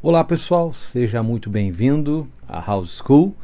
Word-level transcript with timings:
Olá 0.00 0.22
pessoal, 0.22 0.72
seja 0.72 1.24
muito 1.24 1.50
bem-vindo 1.50 2.28
à 2.46 2.60
House 2.60 3.02
School 3.04 3.34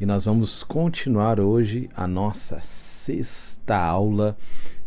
e 0.00 0.06
nós 0.06 0.24
vamos 0.24 0.62
continuar 0.62 1.40
hoje 1.40 1.90
a 1.96 2.06
nossa 2.06 2.60
sexta 2.60 3.76
aula. 3.76 4.38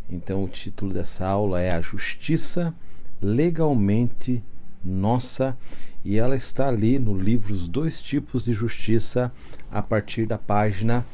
Então, 0.09 0.45
o 0.45 0.47
título 0.47 0.93
dessa 0.93 1.27
aula 1.27 1.59
é 1.59 1.71
A 1.71 1.81
Justiça 1.81 2.73
Legalmente 3.21 4.41
Nossa 4.81 5.57
e 6.05 6.18
ela 6.18 6.38
está 6.38 6.70
ali 6.70 6.97
no 6.97 7.13
livro 7.20 7.54
Os 7.54 7.67
Dois 7.67 8.01
Tipos 8.01 8.45
de 8.45 8.54
Justiça 8.54 9.29
a 9.70 9.81
partir 9.81 10.25
da 10.25 10.38
página 10.38 11.05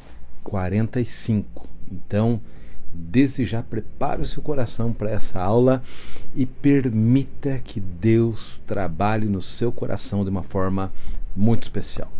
45. 0.43 1.67
Então, 1.91 2.39
desde 2.95 3.45
já 3.45 3.61
prepare 3.61 4.21
o 4.21 4.25
seu 4.25 4.41
coração 4.41 4.93
para 4.93 5.11
essa 5.11 5.41
aula 5.41 5.83
e 6.35 6.45
permita 6.45 7.59
que 7.59 7.79
Deus 7.79 8.61
trabalhe 8.65 9.27
no 9.27 9.41
seu 9.41 9.71
coração 9.71 10.23
de 10.23 10.29
uma 10.29 10.43
forma 10.43 10.91
muito 11.35 11.63
especial. 11.63 12.11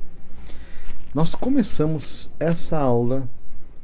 Nós 1.14 1.34
começamos 1.34 2.30
essa 2.40 2.78
aula 2.78 3.28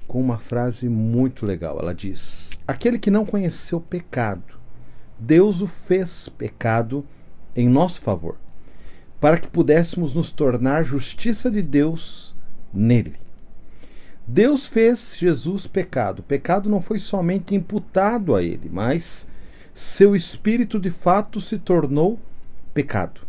com 0.07 0.19
uma 0.19 0.37
frase 0.37 0.89
muito 0.89 1.45
legal. 1.45 1.79
Ela 1.79 1.95
diz: 1.95 2.49
Aquele 2.67 2.99
que 2.99 3.09
não 3.09 3.25
conheceu 3.25 3.79
pecado, 3.79 4.59
Deus 5.17 5.61
o 5.61 5.67
fez 5.67 6.27
pecado 6.27 7.05
em 7.55 7.69
nosso 7.69 8.01
favor, 8.01 8.35
para 9.19 9.37
que 9.37 9.47
pudéssemos 9.47 10.13
nos 10.13 10.31
tornar 10.31 10.83
justiça 10.83 11.49
de 11.49 11.61
Deus 11.61 12.35
nele. 12.73 13.15
Deus 14.27 14.67
fez 14.67 15.15
Jesus 15.17 15.67
pecado. 15.67 16.19
O 16.19 16.23
pecado 16.23 16.69
não 16.69 16.79
foi 16.79 16.99
somente 16.99 17.55
imputado 17.55 18.35
a 18.35 18.43
ele, 18.43 18.69
mas 18.71 19.27
seu 19.73 20.15
espírito 20.15 20.79
de 20.79 20.91
fato 20.91 21.41
se 21.41 21.57
tornou 21.57 22.19
pecado. 22.73 23.21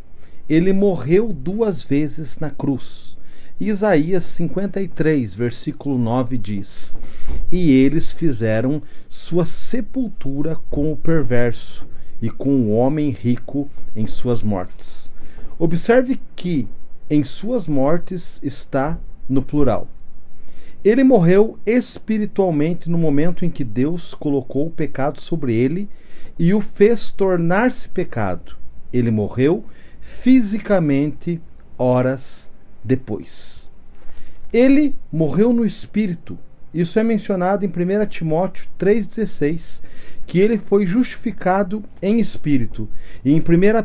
Ele 0.49 0.73
morreu 0.73 1.33
duas 1.33 1.83
vezes 1.83 2.39
na 2.39 2.51
cruz. 2.51 3.17
Isaías 3.61 4.25
53, 4.25 5.35
versículo 5.35 5.97
9 5.97 6.37
diz: 6.37 6.99
E 7.51 7.71
eles 7.71 8.13
fizeram 8.13 8.83
sua 9.09 9.47
sepultura 9.47 10.59
com 10.69 10.93
o 10.93 10.97
perverso 10.97 11.87
e 12.21 12.29
com 12.29 12.51
o 12.51 12.71
homem 12.73 13.11
rico 13.11 13.71
em 13.95 14.07
suas 14.07 14.43
mortes. 14.43 15.13
Observe 15.59 16.21
que 16.35 16.69
em 17.09 17.23
suas 17.23 17.69
mortes 17.69 18.41
está 18.43 18.99
no 19.29 19.43
plural. 19.43 19.89
Ele 20.85 21.05
morreu 21.05 21.59
espiritualmente 21.65 22.91
no 22.91 22.99
momento 22.99 23.45
em 23.45 23.51
que 23.51 23.63
Deus 23.63 24.15
colocou 24.15 24.67
o 24.67 24.71
pecado 24.71 25.21
sobre 25.21 25.55
ele 25.55 25.89
e 26.39 26.53
o 26.53 26.61
fez 26.61 27.13
tornar-se 27.13 27.89
pecado. 27.89 28.57
Ele 28.93 29.11
morreu 29.11 29.65
fisicamente 30.01 31.41
horas 31.79 32.51
depois. 32.83 33.71
Ele 34.53 34.95
morreu 35.11 35.53
no 35.53 35.65
espírito. 35.65 36.37
Isso 36.75 36.99
é 36.99 37.05
mencionado 37.05 37.65
em 37.65 37.69
1 37.69 38.07
Timóteo 38.07 38.67
3,16, 38.79 39.83
que 40.27 40.41
ele 40.41 40.59
foi 40.59 40.87
justificado 40.87 41.85
em 42.01 42.19
espírito, 42.19 42.89
e 43.25 43.33
em 43.33 43.41
1 43.41 43.43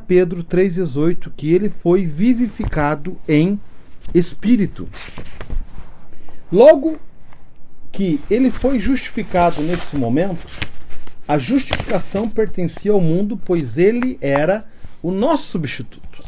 Pedro 0.08 0.44
3,18, 0.44 1.32
que 1.36 1.54
ele 1.54 1.70
foi 1.70 2.06
vivificado 2.06 3.18
em 3.28 3.60
espírito. 4.14 4.88
Logo 6.52 7.00
que 7.92 8.22
ele 8.30 8.52
foi 8.52 8.80
justificado 8.80 9.62
nesse 9.62 9.96
momento, 9.96 10.46
a 11.28 11.38
justificação 11.38 12.30
pertencia 12.30 12.92
ao 12.92 13.02
mundo, 13.02 13.36
pois 13.36 13.78
ele 13.78 14.18
era 14.22 14.66
o 15.02 15.12
nosso 15.12 15.52
substituto. 15.52 16.24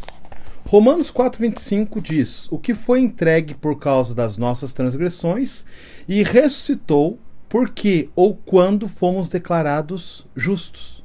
Romanos 0.65 1.11
4,25 1.11 2.01
diz: 2.01 2.47
O 2.51 2.59
que 2.59 2.73
foi 2.73 2.99
entregue 2.99 3.53
por 3.55 3.79
causa 3.79 4.13
das 4.13 4.37
nossas 4.37 4.73
transgressões 4.73 5.65
e 6.07 6.21
ressuscitou 6.21 7.17
porque 7.47 8.09
ou 8.15 8.35
quando 8.35 8.87
fomos 8.87 9.29
declarados 9.29 10.27
justos. 10.35 11.03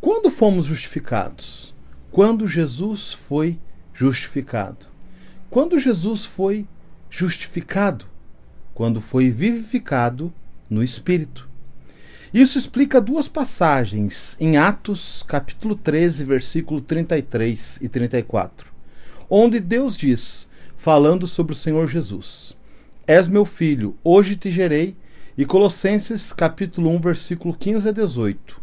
Quando 0.00 0.30
fomos 0.30 0.66
justificados? 0.66 1.74
Quando 2.12 2.46
Jesus 2.46 3.12
foi 3.12 3.58
justificado. 3.92 4.86
Quando 5.50 5.78
Jesus 5.78 6.24
foi 6.24 6.66
justificado, 7.10 8.06
quando 8.80 8.98
foi 8.98 9.30
vivificado 9.30 10.32
no 10.70 10.82
Espírito. 10.82 11.46
Isso 12.32 12.56
explica 12.56 12.98
duas 12.98 13.28
passagens 13.28 14.38
em 14.40 14.56
Atos, 14.56 15.22
capítulo 15.28 15.74
13, 15.74 16.24
versículo 16.24 16.80
33 16.80 17.78
e 17.82 17.90
34, 17.90 18.72
onde 19.28 19.60
Deus 19.60 19.98
diz, 19.98 20.48
falando 20.78 21.26
sobre 21.26 21.52
o 21.52 21.54
Senhor 21.56 21.88
Jesus: 21.88 22.56
És 23.06 23.28
meu 23.28 23.44
filho, 23.44 23.94
hoje 24.02 24.34
te 24.34 24.50
gerei, 24.50 24.96
e 25.36 25.44
Colossenses, 25.44 26.32
capítulo 26.32 26.88
1, 26.88 27.00
versículo 27.00 27.52
15 27.52 27.86
a 27.86 27.92
18. 27.92 28.62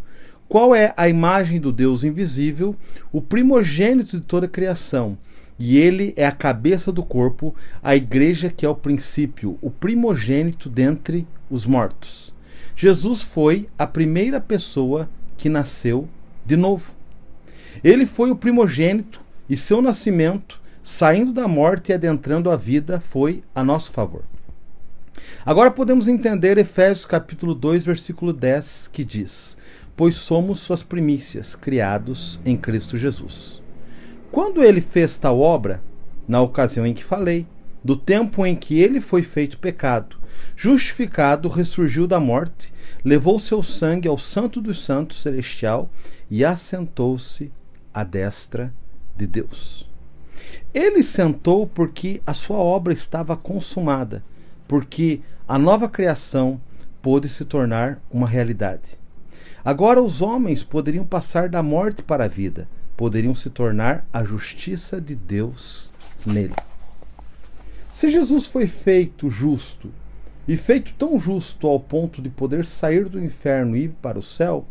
Qual 0.50 0.74
é 0.74 0.96
a 0.98 1.08
imagem 1.08 1.60
do 1.62 1.72
Deus 1.72 2.04
invisível, 2.04 2.76
o 3.12 3.22
primogênito 3.22 4.18
de 4.18 4.24
toda 4.24 4.48
a 4.48 4.50
criação? 4.50 5.16
E 5.60 5.78
ele 5.78 6.14
é 6.16 6.26
a 6.26 6.32
cabeça 6.32 6.92
do 6.92 7.04
corpo, 7.04 7.56
a 7.82 7.96
igreja 7.96 8.50
que 8.50 8.66
é 8.66 8.70
o 8.70 8.76
princípio, 8.76 9.58
o 9.62 9.72
primogênito 9.72 10.70
dentre 10.70 11.28
os 11.50 11.66
mortos. 11.66 12.34
Jesus 12.76 13.22
foi 13.24 13.68
a 13.78 13.88
primeira 13.88 14.40
pessoa 14.40 15.10
que 15.36 15.50
nasceu 15.50 16.08
de 16.46 16.56
novo. 16.56 16.94
Ele 17.84 18.06
foi 18.06 18.30
o 18.30 18.36
primogênito 18.36 19.22
e 19.50 19.58
seu 19.58 19.82
nascimento, 19.82 20.62
saindo 20.84 21.34
da 21.34 21.48
morte 21.48 21.92
e 21.92 21.94
adentrando 21.94 22.52
a 22.52 22.56
vida, 22.56 23.00
foi 23.00 23.44
a 23.54 23.64
nosso 23.64 23.92
favor. 23.92 24.24
Agora 25.46 25.72
podemos 25.72 26.08
entender 26.08 26.58
Efésios 26.58 27.06
capítulo 27.06 27.56
2, 27.56 27.84
versículo 27.84 28.32
10, 28.32 28.90
que 28.92 29.04
diz: 29.04 29.58
Pois 29.96 30.16
somos 30.16 30.60
suas 30.60 30.84
primícias, 30.84 31.56
criados 31.56 32.40
em 32.46 32.56
Cristo 32.56 32.98
Jesus. 32.98 33.62
Quando 34.32 34.64
ele 34.64 34.82
fez 34.82 35.18
tal 35.18 35.40
obra, 35.40 35.82
na 36.28 36.42
ocasião 36.42 36.86
em 36.86 36.94
que 36.94 37.04
falei, 37.04 37.48
do 37.84 37.96
tempo 37.96 38.46
em 38.46 38.56
que 38.56 38.80
ele 38.80 39.00
foi 39.00 39.24
feito 39.24 39.58
pecado, 39.58 40.18
justificado, 40.56 41.48
ressurgiu 41.48 42.06
da 42.06 42.20
morte, 42.20 42.74
levou 43.04 43.40
seu 43.40 43.64
sangue 43.64 44.08
ao 44.08 44.18
Santo 44.18 44.60
dos 44.60 44.84
Santos 44.84 45.22
celestial 45.22 45.90
e 46.30 46.44
assentou-se 46.44 47.52
à 47.94 48.04
destra 48.04 48.74
de 49.16 49.26
Deus. 49.26 49.90
Ele 50.74 51.02
sentou 51.02 51.66
porque 51.66 52.22
a 52.28 52.34
sua 52.34 52.58
obra 52.58 52.94
estava 52.94 53.38
consumada, 53.38 54.24
porque 54.68 55.22
a 55.48 55.58
nova 55.58 55.88
criação 55.88 56.60
pôde 57.02 57.30
se 57.30 57.46
tornar 57.46 58.02
uma 58.12 58.28
realidade. 58.28 58.98
Agora 59.64 60.02
os 60.02 60.22
homens 60.22 60.64
poderiam 60.64 61.06
passar 61.06 61.50
da 61.50 61.64
morte 61.64 62.04
para 62.04 62.26
a 62.26 62.28
vida, 62.28 62.68
poderiam 62.98 63.36
se 63.36 63.50
tornar 63.50 64.06
a 64.12 64.24
justiça 64.24 65.00
de 65.00 65.16
Deus 65.16 65.94
nele. 66.26 66.56
Se 67.92 68.10
Jesus 68.10 68.46
foi 68.46 68.68
feito 68.68 69.30
justo, 69.30 69.90
e 70.48 70.56
feito 70.56 70.94
tão 70.98 71.20
justo 71.20 71.68
ao 71.68 71.80
ponto 71.80 72.22
de 72.22 72.30
poder 72.30 72.66
sair 72.66 73.10
do 73.10 73.22
inferno 73.24 73.76
e 73.76 73.84
ir 73.84 73.90
para 74.02 74.18
o 74.18 74.24
céu, 74.24 74.66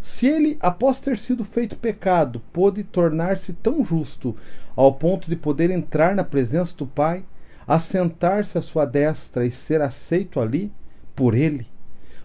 se 0.00 0.26
ele, 0.26 0.56
após 0.60 1.00
ter 1.00 1.18
sido 1.18 1.44
feito 1.44 1.76
pecado, 1.76 2.40
pôde 2.52 2.82
tornar-se 2.84 3.52
tão 3.52 3.84
justo 3.84 4.36
ao 4.74 4.94
ponto 4.94 5.28
de 5.28 5.36
poder 5.36 5.70
entrar 5.70 6.14
na 6.14 6.24
presença 6.24 6.74
do 6.76 6.86
Pai, 6.86 7.24
assentar-se 7.66 8.56
à 8.56 8.62
sua 8.62 8.86
destra 8.86 9.44
e 9.44 9.50
ser 9.50 9.82
aceito 9.82 10.40
ali 10.40 10.72
por 11.14 11.34
ele, 11.34 11.66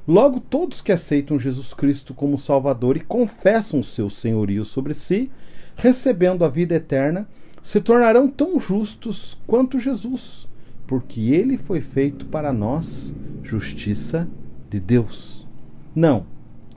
Logo, 0.07 0.39
todos 0.39 0.81
que 0.81 0.91
aceitam 0.91 1.39
Jesus 1.39 1.73
Cristo 1.73 2.13
como 2.13 2.37
Salvador 2.37 2.95
e 2.95 2.99
confessam 2.99 3.79
o 3.79 3.83
seu 3.83 4.07
senhorio 4.07 4.63
sobre 4.63 4.93
si, 4.93 5.31
recebendo 5.75 6.45
a 6.45 6.49
vida 6.49 6.75
eterna, 6.75 7.27
se 7.59 7.81
tornarão 7.81 8.27
tão 8.27 8.59
justos 8.59 9.35
quanto 9.47 9.79
Jesus, 9.79 10.47
porque 10.85 11.31
ele 11.31 11.57
foi 11.57 11.81
feito 11.81 12.27
para 12.27 12.53
nós 12.53 13.15
justiça 13.41 14.27
de 14.69 14.79
Deus. 14.79 15.47
Não, 15.95 16.27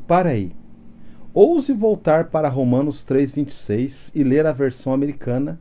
para 0.06 0.30
aí. 0.30 0.52
Ouse 1.34 1.70
voltar 1.74 2.30
para 2.30 2.48
Romanos 2.48 3.04
3,26 3.04 4.10
e 4.14 4.24
ler 4.24 4.46
a 4.46 4.52
versão 4.52 4.94
americana 4.94 5.60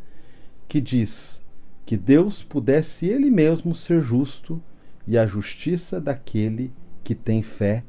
que 0.69 0.79
diz 0.79 1.41
que 1.85 1.97
Deus 1.97 2.41
pudesse 2.41 3.07
ele 3.07 3.29
mesmo 3.29 3.75
ser 3.75 4.01
justo 4.01 4.61
e 5.05 5.17
a 5.17 5.27
justiça 5.27 5.99
daquele 5.99 6.69
que 6.69 6.86
que 7.07 7.15
tem 7.15 7.41
fé 7.41 7.85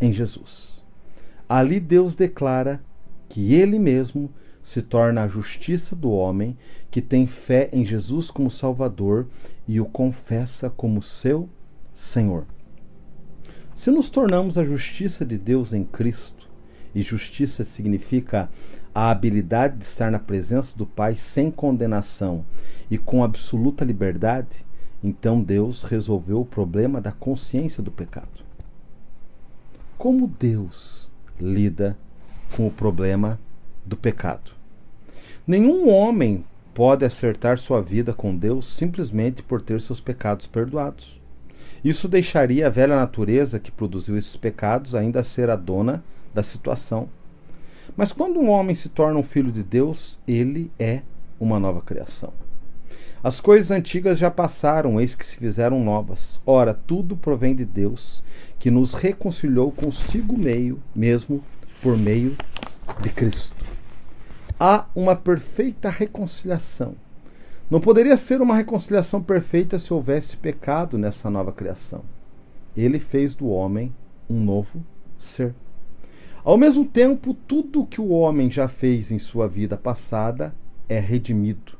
em 0.00 0.10
Jesus. 0.10 0.82
Ali 1.46 1.78
Deus 1.78 2.14
declara 2.14 2.82
que 3.28 3.52
Ele 3.52 3.78
mesmo 3.78 4.32
se 4.62 4.80
torna 4.80 5.24
a 5.24 5.28
justiça 5.28 5.94
do 5.94 6.10
homem 6.10 6.56
que 6.90 7.02
tem 7.02 7.26
fé 7.26 7.68
em 7.70 7.84
Jesus 7.84 8.30
como 8.30 8.50
Salvador 8.50 9.26
e 9.68 9.78
o 9.78 9.84
confessa 9.84 10.70
como 10.70 11.02
seu 11.02 11.50
Senhor. 11.92 12.46
Se 13.74 13.90
nos 13.90 14.08
tornamos 14.08 14.56
a 14.56 14.64
justiça 14.64 15.22
de 15.22 15.36
Deus 15.36 15.74
em 15.74 15.84
Cristo, 15.84 16.48
e 16.94 17.02
justiça 17.02 17.62
significa 17.62 18.48
a 18.94 19.10
habilidade 19.10 19.76
de 19.76 19.84
estar 19.84 20.10
na 20.10 20.18
presença 20.18 20.74
do 20.74 20.86
Pai 20.86 21.14
sem 21.16 21.50
condenação 21.50 22.42
e 22.90 22.96
com 22.96 23.22
absoluta 23.22 23.84
liberdade, 23.84 24.64
então 25.04 25.42
Deus 25.42 25.82
resolveu 25.82 26.40
o 26.40 26.46
problema 26.46 27.02
da 27.02 27.12
consciência 27.12 27.82
do 27.82 27.90
pecado. 27.90 28.45
Como 29.98 30.26
Deus 30.26 31.10
lida 31.40 31.96
com 32.54 32.66
o 32.66 32.70
problema 32.70 33.40
do 33.84 33.96
pecado? 33.96 34.50
Nenhum 35.46 35.88
homem 35.88 36.44
pode 36.74 37.02
acertar 37.02 37.56
sua 37.56 37.80
vida 37.80 38.12
com 38.12 38.36
Deus 38.36 38.66
simplesmente 38.66 39.42
por 39.42 39.62
ter 39.62 39.80
seus 39.80 39.98
pecados 39.98 40.46
perdoados. 40.46 41.18
Isso 41.82 42.08
deixaria 42.08 42.66
a 42.66 42.70
velha 42.70 42.94
natureza 42.94 43.58
que 43.58 43.70
produziu 43.70 44.18
esses 44.18 44.36
pecados 44.36 44.94
ainda 44.94 45.22
ser 45.22 45.48
a 45.48 45.56
dona 45.56 46.04
da 46.34 46.42
situação. 46.42 47.08
Mas 47.96 48.12
quando 48.12 48.38
um 48.38 48.50
homem 48.50 48.74
se 48.74 48.90
torna 48.90 49.18
um 49.18 49.22
filho 49.22 49.50
de 49.50 49.62
Deus, 49.62 50.18
ele 50.28 50.70
é 50.78 51.00
uma 51.40 51.58
nova 51.58 51.80
criação. 51.80 52.34
As 53.22 53.40
coisas 53.40 53.70
antigas 53.70 54.18
já 54.18 54.30
passaram, 54.30 55.00
eis 55.00 55.14
que 55.14 55.24
se 55.24 55.36
fizeram 55.36 55.82
novas. 55.82 56.40
Ora, 56.46 56.74
tudo 56.74 57.16
provém 57.16 57.54
de 57.54 57.64
Deus, 57.64 58.22
que 58.58 58.70
nos 58.70 58.92
reconciliou 58.92 59.72
consigo 59.72 60.36
meio, 60.36 60.80
mesmo 60.94 61.42
por 61.82 61.96
meio 61.96 62.36
de 63.00 63.08
Cristo. 63.08 63.64
Há 64.58 64.86
uma 64.94 65.16
perfeita 65.16 65.90
reconciliação. 65.90 66.94
Não 67.68 67.80
poderia 67.80 68.16
ser 68.16 68.40
uma 68.40 68.54
reconciliação 68.54 69.22
perfeita 69.22 69.78
se 69.78 69.92
houvesse 69.92 70.36
pecado 70.36 70.96
nessa 70.96 71.28
nova 71.28 71.52
criação. 71.52 72.02
Ele 72.76 73.00
fez 73.00 73.34
do 73.34 73.48
homem 73.48 73.92
um 74.30 74.40
novo 74.40 74.84
ser. 75.18 75.54
Ao 76.44 76.56
mesmo 76.56 76.84
tempo, 76.84 77.34
tudo 77.34 77.80
o 77.80 77.86
que 77.86 78.00
o 78.00 78.10
homem 78.10 78.48
já 78.50 78.68
fez 78.68 79.10
em 79.10 79.18
sua 79.18 79.48
vida 79.48 79.76
passada 79.76 80.54
é 80.88 81.00
redimido, 81.00 81.75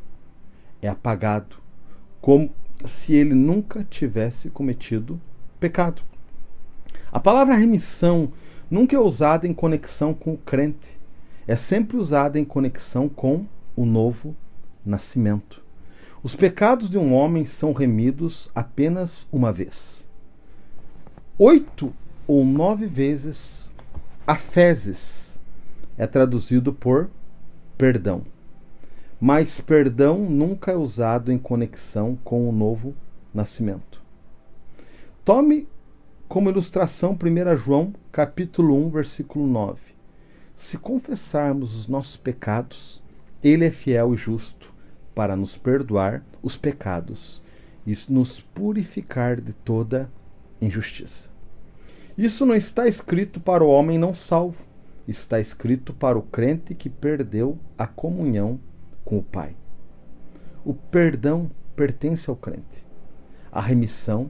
é 0.86 0.88
apagado, 0.88 1.56
como 2.20 2.50
se 2.84 3.14
ele 3.14 3.34
nunca 3.34 3.84
tivesse 3.84 4.48
cometido 4.50 5.20
pecado. 5.58 6.02
A 7.10 7.20
palavra 7.20 7.54
remissão 7.54 8.32
nunca 8.70 8.96
é 8.96 8.98
usada 8.98 9.46
em 9.46 9.54
conexão 9.54 10.14
com 10.14 10.34
o 10.34 10.38
crente, 10.38 10.98
é 11.46 11.56
sempre 11.56 11.96
usada 11.96 12.38
em 12.38 12.44
conexão 12.44 13.08
com 13.08 13.46
o 13.74 13.84
novo 13.84 14.36
nascimento. 14.84 15.62
Os 16.22 16.34
pecados 16.34 16.90
de 16.90 16.98
um 16.98 17.14
homem 17.14 17.44
são 17.44 17.72
remidos 17.72 18.50
apenas 18.54 19.28
uma 19.30 19.52
vez. 19.52 20.04
Oito 21.38 21.92
ou 22.26 22.44
nove 22.44 22.86
vezes 22.86 23.70
afezes 24.26 25.38
é 25.96 26.06
traduzido 26.06 26.72
por 26.72 27.08
perdão. 27.78 28.24
Mas 29.18 29.62
perdão 29.62 30.18
nunca 30.18 30.72
é 30.72 30.76
usado 30.76 31.32
em 31.32 31.38
conexão 31.38 32.18
com 32.22 32.46
o 32.46 32.52
novo 32.52 32.94
nascimento. 33.32 34.02
Tome 35.24 35.66
como 36.28 36.50
ilustração 36.50 37.12
1 37.12 37.56
João, 37.56 37.94
capítulo 38.12 38.76
1, 38.86 38.90
versículo 38.90 39.46
9. 39.46 39.80
Se 40.54 40.76
confessarmos 40.76 41.74
os 41.74 41.88
nossos 41.88 42.18
pecados, 42.18 43.02
ele 43.42 43.64
é 43.64 43.70
fiel 43.70 44.12
e 44.12 44.18
justo 44.18 44.70
para 45.14 45.34
nos 45.34 45.56
perdoar 45.56 46.22
os 46.42 46.54
pecados 46.54 47.42
e 47.86 47.96
nos 48.10 48.40
purificar 48.40 49.40
de 49.40 49.54
toda 49.54 50.10
injustiça. 50.60 51.30
Isso 52.18 52.44
não 52.44 52.54
está 52.54 52.86
escrito 52.86 53.40
para 53.40 53.64
o 53.64 53.68
homem 53.68 53.98
não 53.98 54.12
salvo, 54.12 54.62
está 55.08 55.40
escrito 55.40 55.94
para 55.94 56.18
o 56.18 56.22
crente 56.22 56.74
que 56.74 56.90
perdeu 56.90 57.58
a 57.78 57.86
comunhão 57.86 58.60
com 59.06 59.16
o 59.16 59.22
Pai. 59.22 59.56
O 60.62 60.74
perdão 60.74 61.50
pertence 61.74 62.28
ao 62.28 62.36
crente, 62.36 62.84
a 63.50 63.60
remissão 63.60 64.28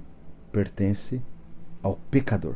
pertence 0.52 1.20
ao 1.82 1.98
pecador. 2.10 2.54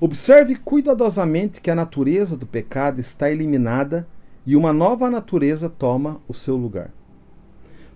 Observe 0.00 0.56
cuidadosamente 0.56 1.60
que 1.60 1.70
a 1.70 1.74
natureza 1.74 2.36
do 2.36 2.46
pecado 2.46 2.98
está 2.98 3.30
eliminada 3.30 4.06
e 4.46 4.56
uma 4.56 4.72
nova 4.72 5.10
natureza 5.10 5.68
toma 5.68 6.20
o 6.26 6.32
seu 6.32 6.56
lugar. 6.56 6.90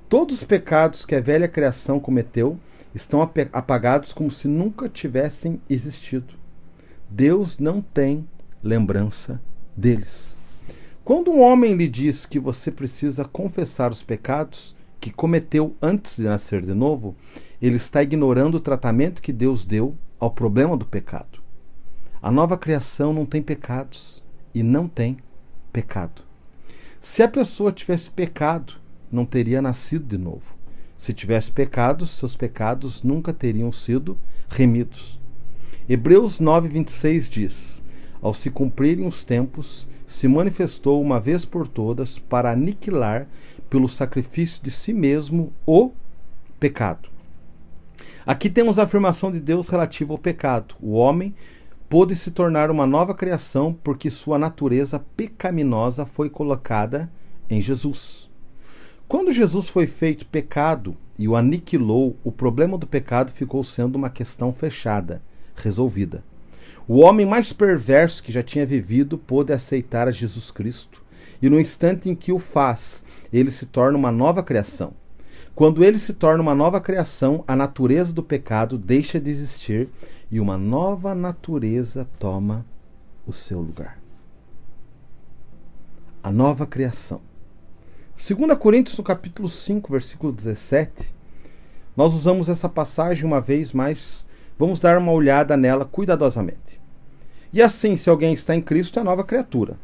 Todos 0.09 0.37
os 0.37 0.45
pecados 0.45 1.05
que 1.07 1.15
a 1.15 1.21
velha 1.21 1.49
criação 1.49 1.99
cometeu 1.99 2.59
estão 2.95 3.23
apagados 3.23 4.13
como 4.13 4.31
se 4.31 4.47
nunca 4.47 4.89
tivessem 4.89 5.61
existido. 5.71 6.35
Deus 7.09 7.59
não 7.59 7.81
tem 7.81 8.29
lembrança 8.63 9.41
deles. 9.77 10.37
Quando 11.05 11.33
um 11.33 11.41
homem 11.41 11.75
lhe 11.75 11.89
diz 11.89 12.25
que 12.25 12.39
você 12.39 12.71
precisa 12.71 13.25
confessar 13.25 13.91
os 13.91 14.05
pecados 14.05 14.77
que 15.01 15.11
cometeu 15.11 15.75
antes 15.83 16.17
de 16.17 16.23
nascer 16.23 16.65
de 16.65 16.73
novo, 16.73 17.17
ele 17.61 17.75
está 17.75 18.05
ignorando 18.05 18.57
o 18.57 18.61
tratamento 18.61 19.21
que 19.21 19.33
Deus 19.33 19.65
deu 19.65 19.97
ao 20.17 20.31
problema 20.31 20.77
do 20.77 20.87
pecado. 20.87 21.43
A 22.23 22.31
nova 22.31 22.57
criação 22.57 23.13
não 23.13 23.27
tem 23.27 23.43
pecados 23.43 24.23
e 24.55 24.63
não 24.63 24.87
tem 24.87 25.17
pecado. 25.73 26.23
Se 27.01 27.21
a 27.21 27.27
pessoa 27.27 27.73
tivesse 27.73 28.09
pecado, 28.09 28.75
não 29.11 29.25
teria 29.27 29.61
nascido 29.61 30.07
de 30.07 30.17
novo. 30.17 30.55
Se 30.97 31.13
tivesse 31.13 31.51
pecados, 31.51 32.13
seus 32.13 32.37
pecados 32.37 33.03
nunca 33.03 33.33
teriam 33.33 33.73
sido 33.73 34.17
remidos. 34.49 35.19
Hebreus 35.89 36.41
9:26 36.41 37.29
diz: 37.29 37.83
Ao 38.21 38.33
se 38.33 38.51
cumprirem 38.51 39.05
os 39.05 39.25
tempos, 39.25 39.89
se 40.13 40.29
manifestou 40.29 41.01
uma 41.01 41.19
vez 41.19 41.45
por 41.45 41.67
todas 41.67 42.19
para 42.19 42.51
aniquilar 42.51 43.27
pelo 43.71 43.89
sacrifício 43.89 44.63
de 44.63 44.71
si 44.71 44.93
mesmo 44.93 45.53
o 45.67 45.91
pecado. 46.61 47.09
Aqui 48.27 48.51
temos 48.51 48.79
a 48.79 48.83
afirmação 48.83 49.33
de 49.33 49.41
Deus 49.41 49.69
relativa 49.69 50.13
ao 50.13 50.19
pecado. 50.19 50.75
O 50.81 50.93
homem 50.93 51.35
pôde 51.89 52.15
se 52.15 52.31
tornar 52.31 52.71
uma 52.71 52.87
nova 52.87 53.15
criação 53.15 53.77
porque 53.83 54.11
sua 54.11 54.39
natureza 54.39 55.03
pecaminosa 55.17 56.05
foi 56.05 56.29
colocada 56.29 57.11
em 57.49 57.61
Jesus. 57.61 58.31
Quando 59.09 59.33
Jesus 59.33 59.69
foi 59.69 59.87
feito 59.87 60.27
pecado 60.27 60.95
e 61.19 61.27
o 61.27 61.35
aniquilou, 61.35 62.17
o 62.23 62.31
problema 62.31 62.77
do 62.77 62.87
pecado 62.87 63.33
ficou 63.33 63.65
sendo 63.65 63.97
uma 63.97 64.11
questão 64.11 64.53
fechada, 64.53 65.23
resolvida. 65.57 66.23
O 66.87 66.99
homem 66.99 67.25
mais 67.25 67.53
perverso 67.53 68.23
que 68.23 68.33
já 68.33 68.43
tinha 68.43 68.67
vivido 68.67 69.17
pôde 69.17 69.53
aceitar 69.53 70.09
a 70.09 70.11
Jesus 70.11 70.51
Cristo, 70.51 71.03
e 71.41 71.49
no 71.49 71.61
instante 71.61 72.09
em 72.09 72.15
que 72.15 72.33
o 72.33 72.39
faz, 72.39 73.05
ele 73.33 73.51
se 73.51 73.67
torna 73.67 73.97
uma 73.97 74.11
nova 74.11 74.43
criação. 74.43 74.93
Quando 75.55 75.85
ele 75.85 75.99
se 75.99 76.13
torna 76.13 76.43
uma 76.43 76.55
nova 76.55 76.81
criação, 76.81 77.45
a 77.47 77.55
natureza 77.55 78.13
do 78.13 78.23
pecado 78.23 78.79
deixa 78.79 79.21
de 79.21 79.31
existir 79.31 79.89
e 80.31 80.41
uma 80.41 80.57
nova 80.57 81.15
natureza 81.15 82.09
toma 82.19 82.65
o 83.27 83.33
seu 83.33 83.61
lugar. 83.61 83.99
A 86.23 86.33
nova 86.33 86.67
criação. 86.67 87.21
2 88.17 88.59
Coríntios, 88.59 88.97
no 88.97 89.05
capítulo 89.05 89.49
5, 89.49 89.91
versículo 89.91 90.33
17, 90.33 91.13
nós 91.97 92.15
usamos 92.15 92.49
essa 92.49 92.69
passagem 92.69 93.25
uma 93.25 93.41
vez, 93.41 93.73
mas 93.73 94.27
vamos 94.63 94.79
dar 94.79 94.97
uma 94.97 95.11
olhada 95.11 95.57
nela 95.57 95.85
cuidadosamente. 95.85 96.81
E 97.53 97.61
assim, 97.61 97.97
se 97.97 98.09
alguém 98.09 98.33
está 98.33 98.55
em 98.55 98.63
Cristo, 98.63 99.01
é 99.01 99.03
nova 99.03 99.25
criatura. 99.25 99.77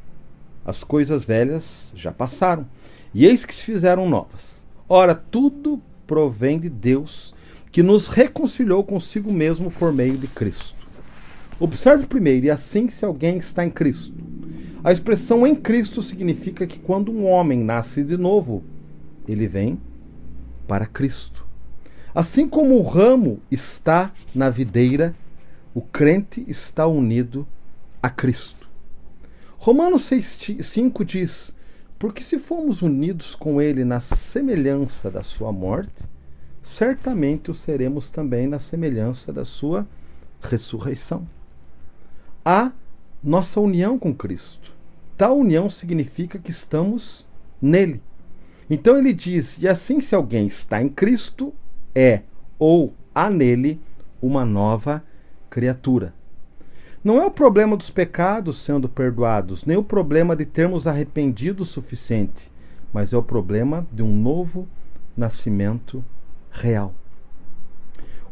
As 0.64 0.84
coisas 0.84 1.24
velhas 1.24 1.90
já 1.96 2.12
passaram, 2.12 2.64
e 3.12 3.26
eis 3.26 3.44
que 3.44 3.52
se 3.52 3.64
fizeram 3.64 4.08
novas. 4.08 4.64
Ora, 4.88 5.16
tudo 5.16 5.82
provém 6.06 6.60
de 6.60 6.68
Deus, 6.68 7.34
que 7.72 7.82
nos 7.82 8.06
reconciliou 8.06 8.84
consigo 8.84 9.32
mesmo 9.32 9.68
por 9.68 9.92
meio 9.92 10.16
de 10.16 10.28
Cristo. 10.28 10.86
Observe 11.58 12.06
primeiro, 12.06 12.46
e 12.46 12.50
assim, 12.50 12.88
se 12.88 13.04
alguém 13.04 13.36
está 13.36 13.64
em 13.64 13.70
Cristo. 13.70 14.14
A 14.84 14.92
expressão 14.92 15.44
em 15.44 15.56
Cristo 15.56 16.00
significa 16.04 16.68
que 16.68 16.78
quando 16.78 17.10
um 17.10 17.26
homem 17.26 17.58
nasce 17.58 18.04
de 18.04 18.16
novo, 18.16 18.62
ele 19.26 19.48
vem 19.48 19.76
para 20.68 20.86
Cristo. 20.86 21.47
Assim 22.14 22.48
como 22.48 22.76
o 22.76 22.82
ramo 22.82 23.40
está 23.50 24.12
na 24.34 24.48
videira, 24.50 25.14
o 25.74 25.82
crente 25.82 26.44
está 26.48 26.86
unido 26.86 27.46
a 28.02 28.08
Cristo. 28.08 28.68
Romanos 29.58 30.02
6,5 30.10 31.04
diz: 31.04 31.54
Porque 31.98 32.22
se 32.22 32.38
formos 32.38 32.80
unidos 32.80 33.34
com 33.34 33.60
Ele 33.60 33.84
na 33.84 34.00
semelhança 34.00 35.10
da 35.10 35.22
Sua 35.22 35.52
morte, 35.52 36.04
certamente 36.62 37.50
o 37.50 37.54
seremos 37.54 38.08
também 38.10 38.46
na 38.46 38.58
semelhança 38.58 39.32
da 39.32 39.44
Sua 39.44 39.86
ressurreição. 40.40 41.28
A 42.44 42.72
nossa 43.22 43.60
união 43.60 43.98
com 43.98 44.14
Cristo. 44.14 44.72
Tal 45.16 45.36
união 45.36 45.68
significa 45.68 46.38
que 46.38 46.50
estamos 46.50 47.26
nele. 47.60 48.00
Então 48.70 48.96
ele 48.96 49.12
diz: 49.12 49.58
e 49.58 49.68
assim, 49.68 50.00
se 50.00 50.14
alguém 50.14 50.46
está 50.46 50.80
em 50.80 50.88
Cristo, 50.88 51.52
é 51.94 52.22
ou 52.58 52.94
há 53.14 53.30
nele 53.30 53.80
uma 54.20 54.44
nova 54.44 55.02
criatura. 55.48 56.14
Não 57.02 57.20
é 57.22 57.26
o 57.26 57.30
problema 57.30 57.76
dos 57.76 57.90
pecados 57.90 58.58
sendo 58.58 58.88
perdoados, 58.88 59.64
nem 59.64 59.76
o 59.76 59.82
problema 59.82 60.34
de 60.34 60.44
termos 60.44 60.86
arrependido 60.86 61.62
o 61.62 61.66
suficiente, 61.66 62.50
mas 62.92 63.12
é 63.12 63.16
o 63.16 63.22
problema 63.22 63.86
de 63.92 64.02
um 64.02 64.14
novo 64.14 64.68
nascimento 65.16 66.04
real. 66.50 66.94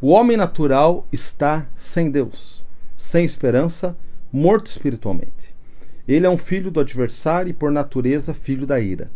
O 0.01 0.09
homem 0.11 0.37
natural 0.37 1.07
está 1.11 1.67
sem 1.75 2.11
Deus, 2.11 2.65
sem 2.99 3.25
esperança, 3.25 3.97
morto 4.33 4.67
espiritualmente. 4.67 5.55
Ele 6.07 6.27
é 6.27 6.31
um 6.31 6.39
filho 6.39 6.71
do 6.71 6.81
adversário 6.81 7.51
e, 7.51 7.55
por 7.55 7.71
natureza, 7.73 8.35
filho 8.35 8.67
da 8.67 8.79
ira. 8.79 9.11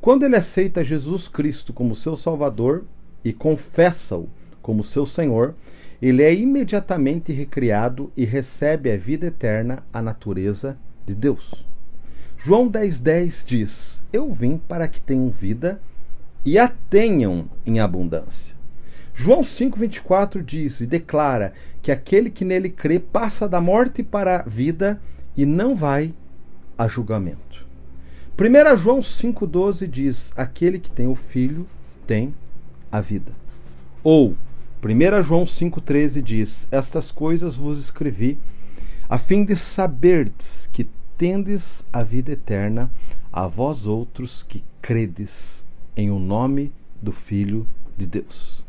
Quando 0.00 0.24
ele 0.24 0.36
aceita 0.36 0.84
Jesus 0.84 1.28
Cristo 1.28 1.72
como 1.72 1.94
seu 1.94 2.16
Salvador 2.16 2.84
e 3.24 3.32
confessa-o 3.32 4.28
como 4.60 4.84
seu 4.84 5.06
Senhor, 5.06 5.54
ele 6.00 6.22
é 6.22 6.34
imediatamente 6.34 7.32
recriado 7.32 8.12
e 8.16 8.24
recebe 8.24 8.92
a 8.92 8.96
vida 8.96 9.26
eterna, 9.26 9.82
a 9.92 10.02
natureza 10.02 10.76
de 11.06 11.14
Deus. 11.14 11.64
João 12.36 12.68
10,10 12.68 13.00
10 13.00 13.44
diz: 13.46 14.02
Eu 14.12 14.32
vim 14.32 14.58
para 14.58 14.86
que 14.86 15.00
tenham 15.00 15.30
vida 15.30 15.80
e 16.44 16.58
a 16.58 16.68
tenham 16.68 17.48
em 17.64 17.80
abundância. 17.80 18.54
João 19.14 19.40
5,24 19.40 20.42
diz 20.42 20.80
e 20.80 20.86
declara 20.86 21.54
que 21.80 21.92
aquele 21.92 22.28
que 22.28 22.44
nele 22.44 22.68
crê 22.68 22.98
passa 22.98 23.48
da 23.48 23.60
morte 23.60 24.02
para 24.02 24.40
a 24.40 24.42
vida 24.42 25.00
e 25.36 25.46
não 25.46 25.74
vai 25.74 26.12
a 26.76 26.88
julgamento. 26.88 27.64
1 28.36 28.76
João 28.76 28.98
5,12 28.98 29.86
diz: 29.86 30.32
Aquele 30.36 30.78
que 30.78 30.90
tem 30.90 31.06
o 31.06 31.14
filho 31.14 31.66
tem 32.06 32.34
a 32.94 33.00
vida. 33.00 33.32
Ou 34.04 34.36
1 34.80 35.22
João 35.24 35.44
5,13 35.44 36.22
diz: 36.22 36.68
Estas 36.70 37.10
coisas 37.10 37.56
vos 37.56 37.80
escrevi, 37.80 38.38
a 39.08 39.18
fim 39.18 39.44
de 39.44 39.56
saberdes 39.56 40.68
que 40.72 40.88
tendes 41.18 41.84
a 41.92 42.04
vida 42.04 42.30
eterna, 42.30 42.88
a 43.32 43.48
vós 43.48 43.86
outros 43.86 44.44
que 44.44 44.62
credes 44.80 45.66
em 45.96 46.08
o 46.08 46.20
nome 46.20 46.72
do 47.02 47.10
Filho 47.10 47.66
de 47.98 48.06
Deus. 48.06 48.62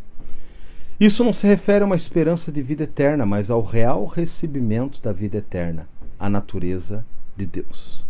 Isso 0.99 1.23
não 1.23 1.33
se 1.33 1.45
refere 1.45 1.83
a 1.83 1.85
uma 1.85 1.95
esperança 1.95 2.51
de 2.51 2.63
vida 2.63 2.85
eterna, 2.85 3.27
mas 3.27 3.51
ao 3.51 3.61
real 3.61 4.05
recebimento 4.05 4.99
da 5.03 5.11
vida 5.11 5.37
eterna, 5.37 5.87
a 6.17 6.29
natureza 6.29 7.05
de 7.37 7.45
Deus. 7.45 8.03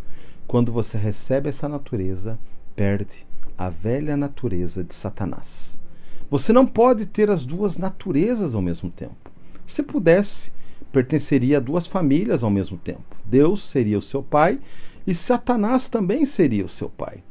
Quando 0.47 0.71
você 0.71 0.97
recebe 0.97 1.49
essa 1.49 1.67
natureza, 1.67 2.39
perde 2.73 3.25
a 3.57 3.69
velha 3.69 4.15
natureza 4.15 4.81
de 4.81 4.93
Satanás. 4.93 5.75
Você 6.29 6.51
não 6.51 6.65
pode 6.65 7.05
ter 7.05 7.29
as 7.29 7.45
duas 7.45 7.77
naturezas 7.77 8.55
ao 8.55 8.61
mesmo 8.61 8.89
tempo. 8.89 9.31
Se 9.65 9.83
pudesse, 9.83 10.51
pertenceria 10.91 11.57
a 11.57 11.61
duas 11.61 11.85
famílias 11.85 12.43
ao 12.43 12.49
mesmo 12.49 12.77
tempo. 12.77 13.03
Deus 13.23 13.63
seria 13.63 13.97
o 13.97 14.01
seu 14.01 14.23
pai 14.23 14.59
e 15.05 15.13
Satanás 15.13 15.87
também 15.87 16.25
seria 16.25 16.65
o 16.65 16.69
seu 16.69 16.89
pai. 16.89 17.23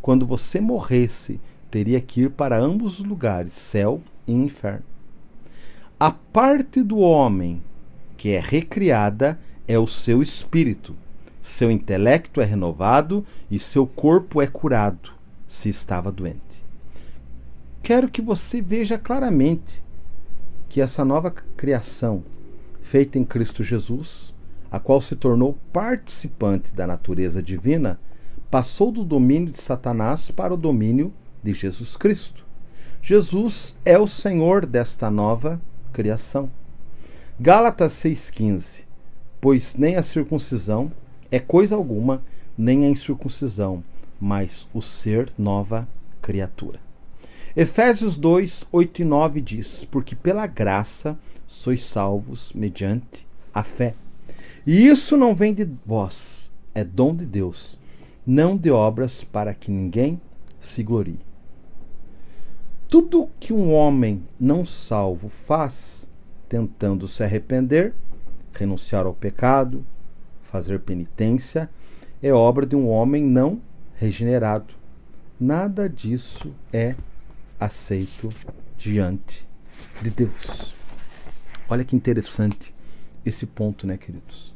Quando 0.00 0.26
você 0.26 0.60
morresse, 0.60 1.38
teria 1.70 2.00
que 2.00 2.22
ir 2.22 2.30
para 2.30 2.58
ambos 2.58 2.98
os 2.98 3.04
lugares, 3.04 3.52
céu 3.52 4.00
e 4.26 4.32
inferno. 4.32 4.84
A 6.00 6.10
parte 6.10 6.82
do 6.82 6.98
homem 6.98 7.62
que 8.16 8.30
é 8.30 8.40
recriada 8.40 9.38
é 9.66 9.78
o 9.78 9.86
seu 9.86 10.22
espírito. 10.22 10.94
Seu 11.42 11.70
intelecto 11.70 12.40
é 12.40 12.44
renovado 12.44 13.24
e 13.50 13.58
seu 13.58 13.86
corpo 13.86 14.40
é 14.40 14.46
curado, 14.46 15.12
se 15.46 15.68
estava 15.68 16.10
doente 16.10 16.47
quero 17.82 18.08
que 18.08 18.20
você 18.20 18.60
veja 18.60 18.98
claramente 18.98 19.82
que 20.68 20.80
essa 20.80 21.04
nova 21.04 21.30
criação, 21.30 22.22
feita 22.82 23.18
em 23.18 23.24
Cristo 23.24 23.62
Jesus, 23.62 24.34
a 24.70 24.78
qual 24.78 25.00
se 25.00 25.16
tornou 25.16 25.58
participante 25.72 26.72
da 26.72 26.86
natureza 26.86 27.42
divina, 27.42 27.98
passou 28.50 28.90
do 28.90 29.04
domínio 29.04 29.50
de 29.50 29.60
Satanás 29.60 30.30
para 30.30 30.52
o 30.52 30.56
domínio 30.56 31.12
de 31.42 31.52
Jesus 31.52 31.96
Cristo. 31.96 32.44
Jesus 33.00 33.76
é 33.84 33.98
o 33.98 34.06
Senhor 34.06 34.66
desta 34.66 35.10
nova 35.10 35.60
criação. 35.92 36.50
Gálatas 37.40 37.92
6,15: 37.94 38.82
Pois 39.40 39.74
nem 39.74 39.96
a 39.96 40.02
circuncisão 40.02 40.90
é 41.30 41.38
coisa 41.38 41.76
alguma, 41.76 42.22
nem 42.56 42.84
a 42.84 42.88
incircuncisão, 42.88 43.82
mas 44.20 44.68
o 44.74 44.82
ser 44.82 45.32
nova 45.38 45.88
criatura. 46.20 46.87
Efésios 47.60 48.16
2, 48.16 48.68
8 48.70 49.02
e 49.02 49.04
9 49.04 49.40
diz: 49.40 49.84
Porque 49.84 50.14
pela 50.14 50.46
graça 50.46 51.18
sois 51.44 51.84
salvos 51.84 52.52
mediante 52.52 53.26
a 53.52 53.64
fé. 53.64 53.96
E 54.64 54.86
isso 54.86 55.16
não 55.16 55.34
vem 55.34 55.52
de 55.52 55.68
vós, 55.84 56.52
é 56.72 56.84
dom 56.84 57.16
de 57.16 57.26
Deus, 57.26 57.76
não 58.24 58.56
de 58.56 58.70
obras 58.70 59.24
para 59.24 59.52
que 59.52 59.72
ninguém 59.72 60.20
se 60.60 60.84
glorie. 60.84 61.18
Tudo 62.88 63.28
que 63.40 63.52
um 63.52 63.72
homem 63.72 64.22
não 64.38 64.64
salvo 64.64 65.28
faz, 65.28 66.08
tentando 66.48 67.08
se 67.08 67.24
arrepender, 67.24 67.92
renunciar 68.52 69.04
ao 69.04 69.14
pecado, 69.14 69.84
fazer 70.44 70.78
penitência, 70.78 71.68
é 72.22 72.32
obra 72.32 72.64
de 72.64 72.76
um 72.76 72.88
homem 72.88 73.24
não 73.24 73.60
regenerado. 73.96 74.72
Nada 75.40 75.88
disso 75.88 76.54
é 76.72 76.94
aceito 77.58 78.28
diante 78.76 79.46
de 80.00 80.10
Deus. 80.10 80.74
Olha 81.68 81.84
que 81.84 81.96
interessante 81.96 82.74
esse 83.24 83.46
ponto, 83.46 83.86
né, 83.86 83.96
queridos? 83.96 84.54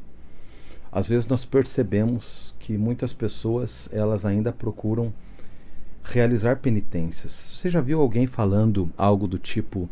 Às 0.90 1.06
vezes 1.06 1.26
nós 1.26 1.44
percebemos 1.44 2.54
que 2.58 2.76
muitas 2.76 3.12
pessoas 3.12 3.88
elas 3.92 4.24
ainda 4.24 4.52
procuram 4.52 5.12
realizar 6.02 6.56
penitências. 6.56 7.32
Você 7.32 7.70
já 7.70 7.80
viu 7.80 8.00
alguém 8.00 8.26
falando 8.26 8.90
algo 8.96 9.26
do 9.26 9.38
tipo: 9.38 9.88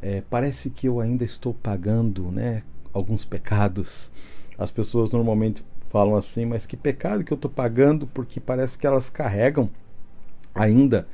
é, 0.00 0.22
parece 0.28 0.70
que 0.70 0.88
eu 0.88 1.00
ainda 1.00 1.24
estou 1.24 1.52
pagando, 1.52 2.30
né, 2.30 2.62
alguns 2.92 3.24
pecados. 3.24 4.10
As 4.56 4.70
pessoas 4.70 5.10
normalmente 5.10 5.64
falam 5.90 6.16
assim, 6.16 6.46
mas 6.46 6.66
que 6.66 6.76
pecado 6.76 7.24
que 7.24 7.32
eu 7.32 7.36
estou 7.36 7.50
pagando? 7.50 8.06
Porque 8.06 8.40
parece 8.40 8.78
que 8.78 8.86
elas 8.86 9.10
carregam 9.10 9.68
ainda 10.54 11.06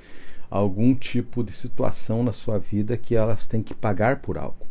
algum 0.52 0.94
tipo 0.94 1.42
de 1.42 1.50
situação 1.52 2.22
na 2.22 2.32
sua 2.32 2.58
vida 2.58 2.94
que 2.98 3.16
elas 3.16 3.46
têm 3.46 3.62
que 3.62 3.72
pagar 3.72 4.20
por 4.20 4.36
algo, 4.36 4.66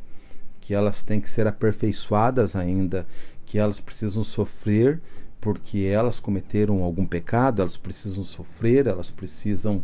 que 0.60 0.76
elas 0.76 1.02
têm 1.02 1.20
que 1.20 1.28
ser 1.28 1.48
aperfeiçoadas 1.48 2.56
ainda, 2.56 3.08
que 3.48 3.58
elas 3.58 3.80
precisam 3.80 4.24
sofrer 4.24 5.02
porque 5.42 5.80
elas 5.80 6.20
cometeram 6.20 6.84
algum 6.84 7.04
pecado, 7.04 7.64
elas 7.64 7.78
precisam 7.78 8.24
sofrer, 8.24 8.86
elas 8.86 9.10
precisam 9.10 9.84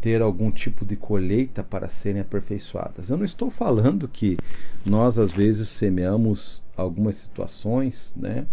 ter 0.00 0.22
algum 0.22 0.50
tipo 0.50 0.86
de 0.86 0.96
colheita 0.96 1.62
para 1.62 1.90
serem 1.90 2.22
aperfeiçoadas. 2.22 3.10
Eu 3.10 3.18
não 3.18 3.24
estou 3.24 3.50
falando 3.50 4.08
que 4.08 4.38
nós 4.84 5.18
às 5.18 5.30
vezes 5.30 5.68
semeamos 5.68 6.64
algumas 6.74 7.16
situações, 7.16 8.14
né? 8.16 8.46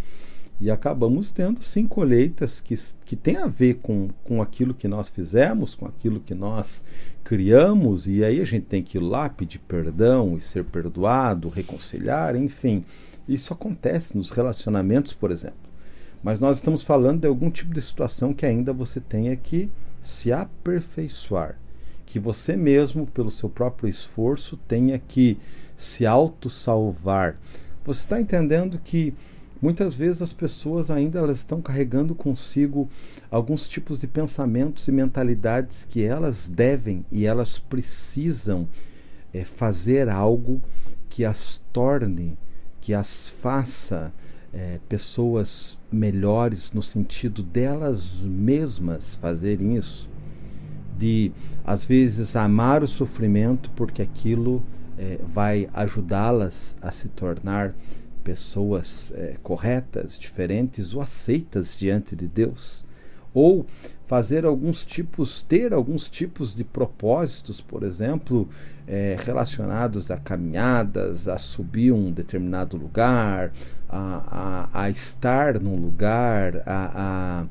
E 0.62 0.70
acabamos 0.70 1.32
tendo 1.32 1.63
sim 1.63 1.88
colheitas 1.88 2.62
que, 2.62 2.75
que 3.03 3.15
têm 3.15 3.36
a 3.38 3.48
ver 3.48 3.80
com, 3.82 4.10
com 4.24 4.44
aquilo 4.44 4.75
que 4.75 4.88
nós 4.88 5.10
fizemos, 5.10 5.74
com 5.74 5.88
aquilo 5.88 6.20
que 6.20 6.36
nós 6.36 6.86
criamos, 7.24 8.06
e 8.08 8.24
aí 8.24 8.39
a 8.39 8.46
gente 8.46 8.68
tem 8.68 8.84
que 8.84 9.00
ir 9.00 9.01
lá 9.01 9.27
pedir 9.27 9.58
perdão 9.58 10.38
e 10.38 10.41
ser 10.41 10.63
perdoado, 10.63 11.50
reconciliar, 11.50 12.36
enfim. 12.36 12.86
Isso 13.27 13.51
acontece 13.51 14.15
nos 14.15 14.30
relacionamentos, 14.30 15.13
por 15.13 15.32
exemplo. 15.32 15.58
Mas 16.22 16.39
nós 16.39 16.58
estamos 16.58 16.84
falando 16.84 17.22
de 17.22 17.27
algum 17.27 17.50
tipo 17.50 17.74
de 17.74 17.82
situação 17.82 18.32
que 18.32 18.46
ainda 18.46 18.72
você 18.72 19.00
tenha 19.00 19.36
que 19.36 19.68
se 20.00 20.32
aperfeiçoar. 20.32 21.58
Que 22.06 22.20
você 22.20 22.56
mesmo, 22.56 23.08
pelo 23.08 23.32
seu 23.32 23.50
próprio 23.50 23.89
esforço, 23.89 24.58
tenha 24.68 25.00
que 25.00 25.39
se 25.75 26.06
auto-salvar. 26.06 27.39
Você 27.84 28.01
está 28.01 28.22
entendendo 28.22 28.77
que 28.77 29.15
Muitas 29.62 29.96
vezes 29.96 30.24
as 30.24 30.34
pessoas 30.34 30.89
ainda 30.89 31.20
elas 31.20 31.38
estão 31.38 31.62
carregando 31.62 32.15
consigo 32.15 32.89
alguns 33.30 33.68
tipos 33.68 34.00
de 34.00 34.08
pensamentos 34.08 34.88
e 34.88 34.91
mentalidades 34.91 35.86
que 35.86 36.03
elas 36.03 36.50
devem 36.50 37.06
e 37.12 37.25
elas 37.25 37.60
precisam 37.60 38.68
é, 39.32 39.46
fazer 39.46 40.10
algo 40.10 40.60
que 41.08 41.24
as 41.24 41.62
torne, 41.72 42.38
que 42.80 42.91
as 42.91 43.30
faça 43.30 44.12
é, 44.51 44.80
pessoas 44.89 45.77
melhores 45.91 46.72
no 46.72 46.82
sentido 46.82 47.44
delas 47.44 48.24
mesmas 48.24 49.15
fazerem 49.15 49.77
isso. 49.77 50.10
De, 50.98 51.32
às 51.63 51.86
vezes, 51.86 52.36
amar 52.36 52.84
o 52.84 52.88
sofrimento 52.88 53.70
porque 53.75 54.01
aquilo 54.01 54.63
é, 54.98 55.20
vai 55.34 55.70
ajudá-las 55.74 56.75
a 56.82 56.91
se 56.91 57.10
tornar 57.10 57.74
pessoas 58.24 59.12
é, 59.16 59.36
corretas, 59.44 60.18
diferentes 60.18 60.94
ou 60.94 61.01
aceitas 61.01 61.75
diante 61.78 62.16
de 62.16 62.28
Deus. 62.28 62.86
ou 63.34 63.66
fazer 64.12 64.44
alguns 64.44 64.84
tipos, 64.84 65.42
ter 65.42 65.74
alguns 65.74 66.10
tipos 66.10 66.54
de 66.54 66.66
propósitos, 66.66 67.62
por 67.62 67.82
exemplo, 67.82 68.50
é, 68.86 69.16
relacionados 69.25 70.12
a 70.12 70.18
caminhadas, 70.18 71.30
a 71.30 71.38
subir 71.38 71.94
um 71.94 72.12
determinado 72.12 72.75
lugar, 72.75 73.54
a, 73.88 74.68
a, 74.74 74.84
a 74.84 74.90
estar 74.90 75.62
num 75.62 75.78
lugar, 75.78 76.62
a, 76.66 77.48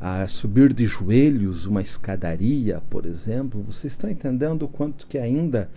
a, 0.00 0.22
a 0.22 0.28
subir 0.28 0.72
de 0.72 0.86
joelhos 0.86 1.66
uma 1.66 1.82
escadaria, 1.82 2.80
por 2.88 3.04
exemplo. 3.04 3.60
Vocês 3.64 3.92
estão 3.94 4.08
entendendo 4.08 4.62
o 4.62 4.68
quanto 4.68 5.08
que 5.08 5.18
ainda 5.18 5.68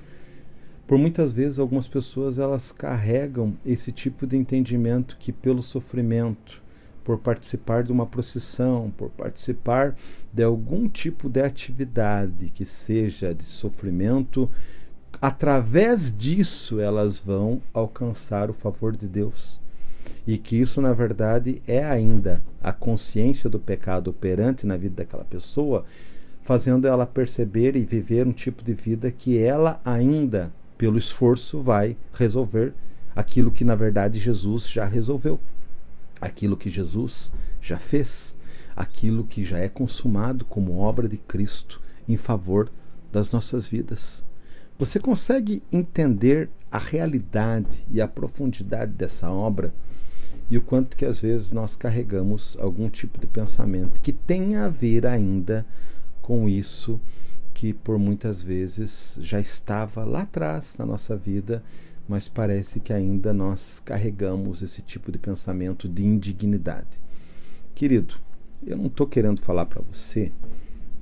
por 0.90 0.98
muitas 0.98 1.32
vezes 1.32 1.60
algumas 1.60 1.88
pessoas 1.88 2.40
elas 2.40 2.72
carregam 2.72 3.54
esse 3.64 3.92
tipo 3.92 4.26
de 4.26 4.36
entendimento 4.36 5.18
que 5.20 5.32
pelo 5.32 5.62
sofrimento, 5.62 6.64
por 7.04 7.20
participar 7.20 7.84
de 7.84 7.92
uma 7.92 8.08
procissão, 8.08 8.92
por 8.98 9.12
participar 9.12 9.96
de 10.34 10.42
algum 10.42 10.90
tipo 10.90 11.30
de 11.30 11.44
atividade 11.44 12.50
que 12.50 12.66
seja 12.66 13.36
de 13.36 13.44
sofrimento, 13.44 14.50
através 15.22 16.12
disso 16.12 16.80
elas 16.80 17.20
vão 17.20 17.62
alcançar 17.72 18.50
o 18.50 18.54
favor 18.56 18.98
de 18.98 19.08
Deus. 19.08 19.60
E 20.26 20.40
que 20.40 20.60
isso, 20.60 20.82
na 20.82 20.92
verdade, 20.92 21.62
é 21.68 21.86
ainda 21.86 22.42
a 22.64 22.74
consciência 22.74 23.48
do 23.48 23.60
pecado 23.60 24.10
operante 24.10 24.66
na 24.66 24.76
vida 24.76 24.96
daquela 25.04 25.24
pessoa, 25.24 25.86
fazendo 26.42 26.88
ela 26.88 27.06
perceber 27.06 27.76
e 27.76 27.86
viver 27.86 28.26
um 28.26 28.34
tipo 28.34 28.64
de 28.64 28.74
vida 28.74 29.12
que 29.12 29.38
ela 29.38 29.80
ainda 29.86 30.52
pelo 30.80 30.98
esforço, 30.98 31.62
vai 31.62 31.98
resolver 32.14 32.74
aquilo 33.14 33.52
que 33.52 33.66
na 33.66 33.76
verdade 33.76 34.18
Jesus 34.18 34.66
já 34.70 34.86
resolveu, 34.86 35.38
aquilo 36.22 36.56
que 36.56 36.70
Jesus 36.70 37.34
já 37.62 37.78
fez, 37.78 38.38
aquilo 38.78 39.26
que 39.26 39.44
já 39.44 39.60
é 39.60 39.68
consumado 39.68 40.46
como 40.46 40.78
obra 40.78 41.10
de 41.10 41.18
Cristo 41.18 41.82
em 42.08 42.16
favor 42.16 42.72
das 43.12 43.30
nossas 43.30 43.68
vidas. 43.68 44.24
Você 44.78 45.02
consegue 45.02 45.62
entender 45.70 46.50
a 46.72 46.78
realidade 46.78 47.86
e 47.92 48.00
a 48.00 48.08
profundidade 48.08 48.94
dessa 48.94 49.30
obra? 49.30 49.74
E 50.50 50.58
o 50.58 50.62
quanto 50.62 50.96
que 50.96 51.04
às 51.04 51.20
vezes 51.20 51.52
nós 51.52 51.76
carregamos 51.76 52.58
algum 52.58 52.90
tipo 52.90 53.20
de 53.20 53.28
pensamento 53.28 54.00
que 54.00 54.14
tem 54.14 54.56
a 54.56 54.70
ver 54.70 55.06
ainda 55.06 55.66
com 56.22 56.48
isso 56.48 57.02
que 57.60 57.74
por 57.74 58.00
muitas 58.00 58.42
vezes 58.42 59.20
já 59.20 59.38
estava 59.38 60.06
lá 60.06 60.22
atrás 60.22 60.78
na 60.80 60.86
nossa 60.86 61.18
vida, 61.18 61.62
mas 62.08 62.30
parece 62.30 62.80
que 62.80 62.94
ainda 62.94 63.34
nós 63.34 63.82
carregamos 63.84 64.62
esse 64.62 64.82
tipo 64.82 65.12
de 65.12 65.18
pensamento 65.18 65.86
de 65.86 66.06
indignidade. 66.06 67.02
Querido, 67.76 68.16
eu 68.66 68.78
não 68.78 68.86
estou 68.86 69.06
querendo 69.06 69.42
falar 69.42 69.66
para 69.66 69.82
você 69.82 70.32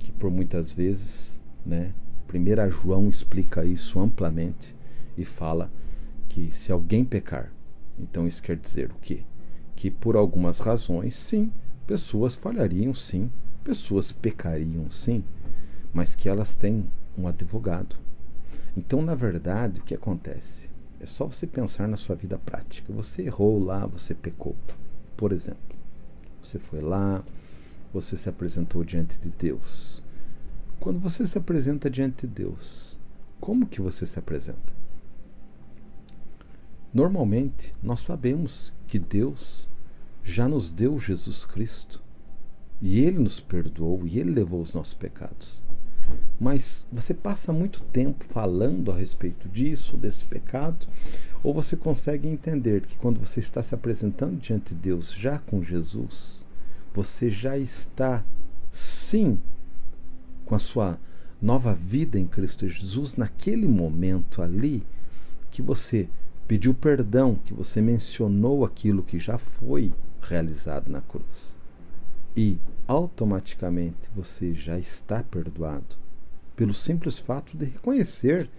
que 0.00 0.10
por 0.10 0.32
muitas 0.32 0.72
vezes, 0.72 1.40
né, 1.64 1.92
1 2.28 2.70
João 2.72 3.08
explica 3.08 3.64
isso 3.64 4.00
amplamente 4.00 4.74
e 5.16 5.24
fala 5.24 5.70
que 6.28 6.50
se 6.50 6.72
alguém 6.72 7.04
pecar, 7.04 7.52
então 7.96 8.26
isso 8.26 8.42
quer 8.42 8.56
dizer 8.56 8.90
o 8.90 8.96
quê? 9.00 9.20
Que 9.76 9.92
por 9.92 10.16
algumas 10.16 10.58
razões, 10.58 11.14
sim, 11.14 11.52
pessoas 11.86 12.34
falhariam, 12.34 12.92
sim, 12.92 13.30
pessoas 13.62 14.10
pecariam, 14.10 14.90
sim 14.90 15.22
mas 15.98 16.14
que 16.14 16.28
elas 16.28 16.54
têm 16.54 16.88
um 17.18 17.26
advogado. 17.26 17.96
Então, 18.76 19.02
na 19.02 19.16
verdade, 19.16 19.80
o 19.80 19.82
que 19.82 19.96
acontece? 19.96 20.70
É 21.00 21.06
só 21.06 21.26
você 21.26 21.44
pensar 21.44 21.88
na 21.88 21.96
sua 21.96 22.14
vida 22.14 22.38
prática. 22.38 22.92
Você 22.92 23.22
errou 23.22 23.58
lá, 23.58 23.84
você 23.84 24.14
pecou. 24.14 24.54
Por 25.16 25.32
exemplo, 25.32 25.76
você 26.40 26.56
foi 26.56 26.80
lá, 26.80 27.24
você 27.92 28.16
se 28.16 28.28
apresentou 28.28 28.84
diante 28.84 29.18
de 29.18 29.28
Deus. 29.28 30.00
Quando 30.78 31.00
você 31.00 31.26
se 31.26 31.36
apresenta 31.36 31.90
diante 31.90 32.28
de 32.28 32.32
Deus, 32.32 32.96
como 33.40 33.66
que 33.66 33.80
você 33.80 34.06
se 34.06 34.20
apresenta? 34.20 34.72
Normalmente, 36.94 37.72
nós 37.82 37.98
sabemos 37.98 38.72
que 38.86 39.00
Deus 39.00 39.68
já 40.22 40.46
nos 40.46 40.70
deu 40.70 40.96
Jesus 41.00 41.44
Cristo 41.44 42.00
e 42.80 43.00
Ele 43.00 43.18
nos 43.18 43.40
perdoou 43.40 44.06
e 44.06 44.20
Ele 44.20 44.30
levou 44.30 44.62
os 44.62 44.72
nossos 44.72 44.94
pecados 44.94 45.66
mas 46.40 46.86
você 46.92 47.12
passa 47.12 47.52
muito 47.52 47.82
tempo 47.84 48.24
falando 48.28 48.92
a 48.92 48.96
respeito 48.96 49.48
disso, 49.48 49.96
desse 49.96 50.24
pecado, 50.24 50.86
ou 51.42 51.52
você 51.52 51.76
consegue 51.76 52.28
entender 52.28 52.82
que 52.82 52.96
quando 52.96 53.18
você 53.18 53.40
está 53.40 53.62
se 53.62 53.74
apresentando 53.74 54.40
diante 54.40 54.74
de 54.74 54.80
Deus 54.80 55.12
já 55.12 55.38
com 55.38 55.62
Jesus, 55.62 56.44
você 56.94 57.30
já 57.30 57.56
está, 57.56 58.24
sim, 58.70 59.38
com 60.44 60.54
a 60.54 60.58
sua 60.58 60.98
nova 61.40 61.74
vida 61.74 62.18
em 62.18 62.26
Cristo 62.26 62.68
Jesus, 62.68 63.16
naquele 63.16 63.68
momento 63.68 64.42
ali 64.42 64.82
que 65.50 65.62
você 65.62 66.08
pediu 66.46 66.74
perdão, 66.74 67.36
que 67.44 67.52
você 67.52 67.80
mencionou 67.80 68.64
aquilo 68.64 69.02
que 69.02 69.18
já 69.18 69.38
foi 69.38 69.92
realizado 70.20 70.90
na 70.90 71.00
cruz. 71.00 71.56
E 72.36 72.58
automaticamente 72.88 74.10
você 74.16 74.54
já 74.54 74.78
está 74.78 75.22
perdoado 75.22 75.96
pelo 76.56 76.74
simples 76.74 77.18
fato 77.18 77.56
de 77.56 77.66
reconhecer, 77.66 78.50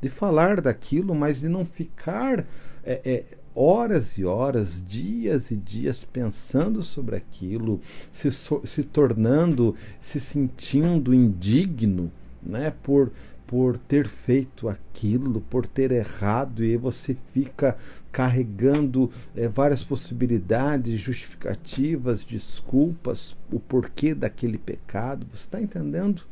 de 0.00 0.08
falar 0.08 0.60
daquilo, 0.60 1.14
mas 1.14 1.40
de 1.40 1.48
não 1.48 1.66
ficar 1.66 2.46
é, 2.82 3.00
é, 3.04 3.24
horas 3.54 4.16
e 4.16 4.24
horas, 4.24 4.82
dias 4.86 5.50
e 5.50 5.56
dias 5.56 6.04
pensando 6.04 6.82
sobre 6.82 7.16
aquilo, 7.16 7.80
se, 8.10 8.30
so, 8.30 8.62
se 8.64 8.82
tornando, 8.84 9.76
se 10.00 10.18
sentindo 10.18 11.12
indigno, 11.12 12.10
né, 12.42 12.72
por 12.82 13.12
por 13.52 13.76
ter 13.76 14.08
feito 14.08 14.66
aquilo, 14.66 15.42
por 15.42 15.66
ter 15.66 15.92
errado, 15.92 16.64
e 16.64 16.74
você 16.74 17.14
fica 17.34 17.76
carregando 18.12 19.10
é, 19.34 19.48
várias 19.48 19.82
possibilidades, 19.82 21.00
justificativas, 21.00 22.24
desculpas, 22.24 23.34
o 23.50 23.58
porquê 23.58 24.14
daquele 24.14 24.58
pecado. 24.58 25.26
Você 25.32 25.44
está 25.44 25.60
entendendo 25.60 26.22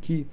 que 0.00 0.26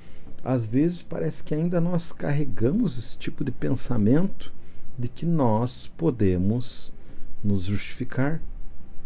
às 0.44 0.68
vezes 0.68 1.02
parece 1.02 1.44
que 1.44 1.56
ainda 1.56 1.80
nós 1.80 2.12
carregamos 2.12 2.98
esse 2.98 3.18
tipo 3.18 3.44
de 3.44 3.52
pensamento 3.52 4.54
de 4.98 5.08
que 5.08 5.26
nós 5.26 5.88
podemos 5.98 6.94
nos 7.42 7.64
justificar 7.64 8.42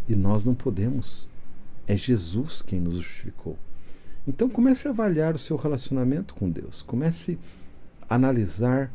e 0.08 0.16
nós 0.16 0.44
não 0.44 0.54
podemos. 0.54 1.28
É 1.86 1.96
Jesus 1.96 2.60
quem 2.60 2.80
nos 2.80 2.94
justificou. 2.94 3.56
Então 4.26 4.48
comece 4.48 4.88
a 4.88 4.90
avaliar 4.90 5.34
o 5.34 5.38
seu 5.38 5.56
relacionamento 5.56 6.34
com 6.34 6.50
Deus. 6.50 6.82
Comece 6.82 7.38
a 8.08 8.14
analisar 8.14 8.90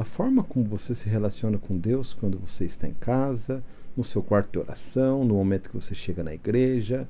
a 0.00 0.04
forma 0.04 0.42
como 0.42 0.64
você 0.64 0.94
se 0.94 1.08
relaciona 1.08 1.58
com 1.58 1.76
Deus 1.76 2.14
quando 2.14 2.38
você 2.38 2.64
está 2.64 2.88
em 2.88 2.94
casa, 2.94 3.62
no 3.94 4.02
seu 4.02 4.22
quarto 4.22 4.52
de 4.52 4.58
oração, 4.58 5.24
no 5.24 5.34
momento 5.34 5.68
que 5.68 5.76
você 5.76 5.94
chega 5.94 6.24
na 6.24 6.32
igreja. 6.32 7.06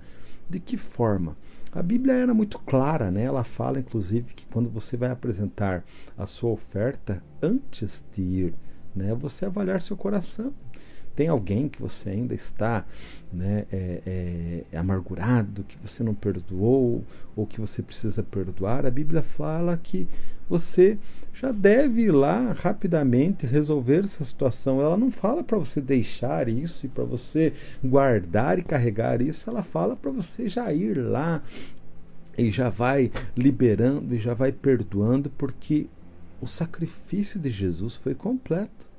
De 0.48 0.59
que 0.59 0.76
forma? 0.76 1.37
A 1.70 1.83
Bíblia 1.83 2.14
era 2.14 2.35
muito 2.35 2.59
clara, 2.59 3.09
né? 3.09 3.22
Ela 3.22 3.44
fala, 3.44 3.79
inclusive, 3.79 4.35
que 4.35 4.44
quando 4.46 4.68
você 4.68 4.96
vai 4.96 5.11
apresentar 5.11 5.85
a 6.18 6.26
sua 6.26 6.50
oferta, 6.50 7.22
antes 7.40 8.05
de 8.12 8.22
ir, 8.22 8.55
né, 8.94 9.14
você 9.14 9.46
avaliar 9.46 9.81
seu 9.81 9.96
coração. 9.96 10.53
Tem 11.20 11.28
alguém 11.28 11.68
que 11.68 11.83
você 11.83 12.09
ainda 12.09 12.33
está 12.33 12.83
né, 13.30 13.66
é, 13.70 14.64
é, 14.72 14.78
amargurado, 14.78 15.64
que 15.64 15.76
você 15.76 16.02
não 16.02 16.14
perdoou, 16.14 17.04
ou 17.37 17.46
que 17.46 17.61
você 17.61 17.83
precisa 17.83 18.22
perdoar? 18.22 18.87
A 18.87 18.90
Bíblia 18.90 19.20
fala 19.20 19.76
que 19.76 20.09
você 20.48 20.96
já 21.35 21.52
deve 21.52 22.04
ir 22.04 22.11
lá 22.11 22.54
rapidamente 22.54 23.44
resolver 23.44 24.04
essa 24.04 24.24
situação. 24.24 24.80
Ela 24.80 24.96
não 24.96 25.11
fala 25.11 25.44
para 25.44 25.59
você 25.59 25.78
deixar 25.78 26.48
isso 26.48 26.87
e 26.87 26.88
para 26.88 27.04
você 27.04 27.52
guardar 27.85 28.59
e 28.59 28.62
carregar 28.62 29.20
isso. 29.20 29.50
Ela 29.50 29.62
fala 29.62 29.94
para 29.94 30.11
você 30.11 30.48
já 30.48 30.72
ir 30.72 30.94
lá 30.94 31.42
e 32.38 32.50
já 32.50 32.70
vai 32.70 33.12
liberando 33.37 34.14
e 34.14 34.18
já 34.18 34.33
vai 34.33 34.52
perdoando, 34.52 35.28
porque 35.28 35.87
o 36.40 36.46
sacrifício 36.46 37.38
de 37.38 37.50
Jesus 37.50 37.94
foi 37.94 38.14
completo. 38.14 38.89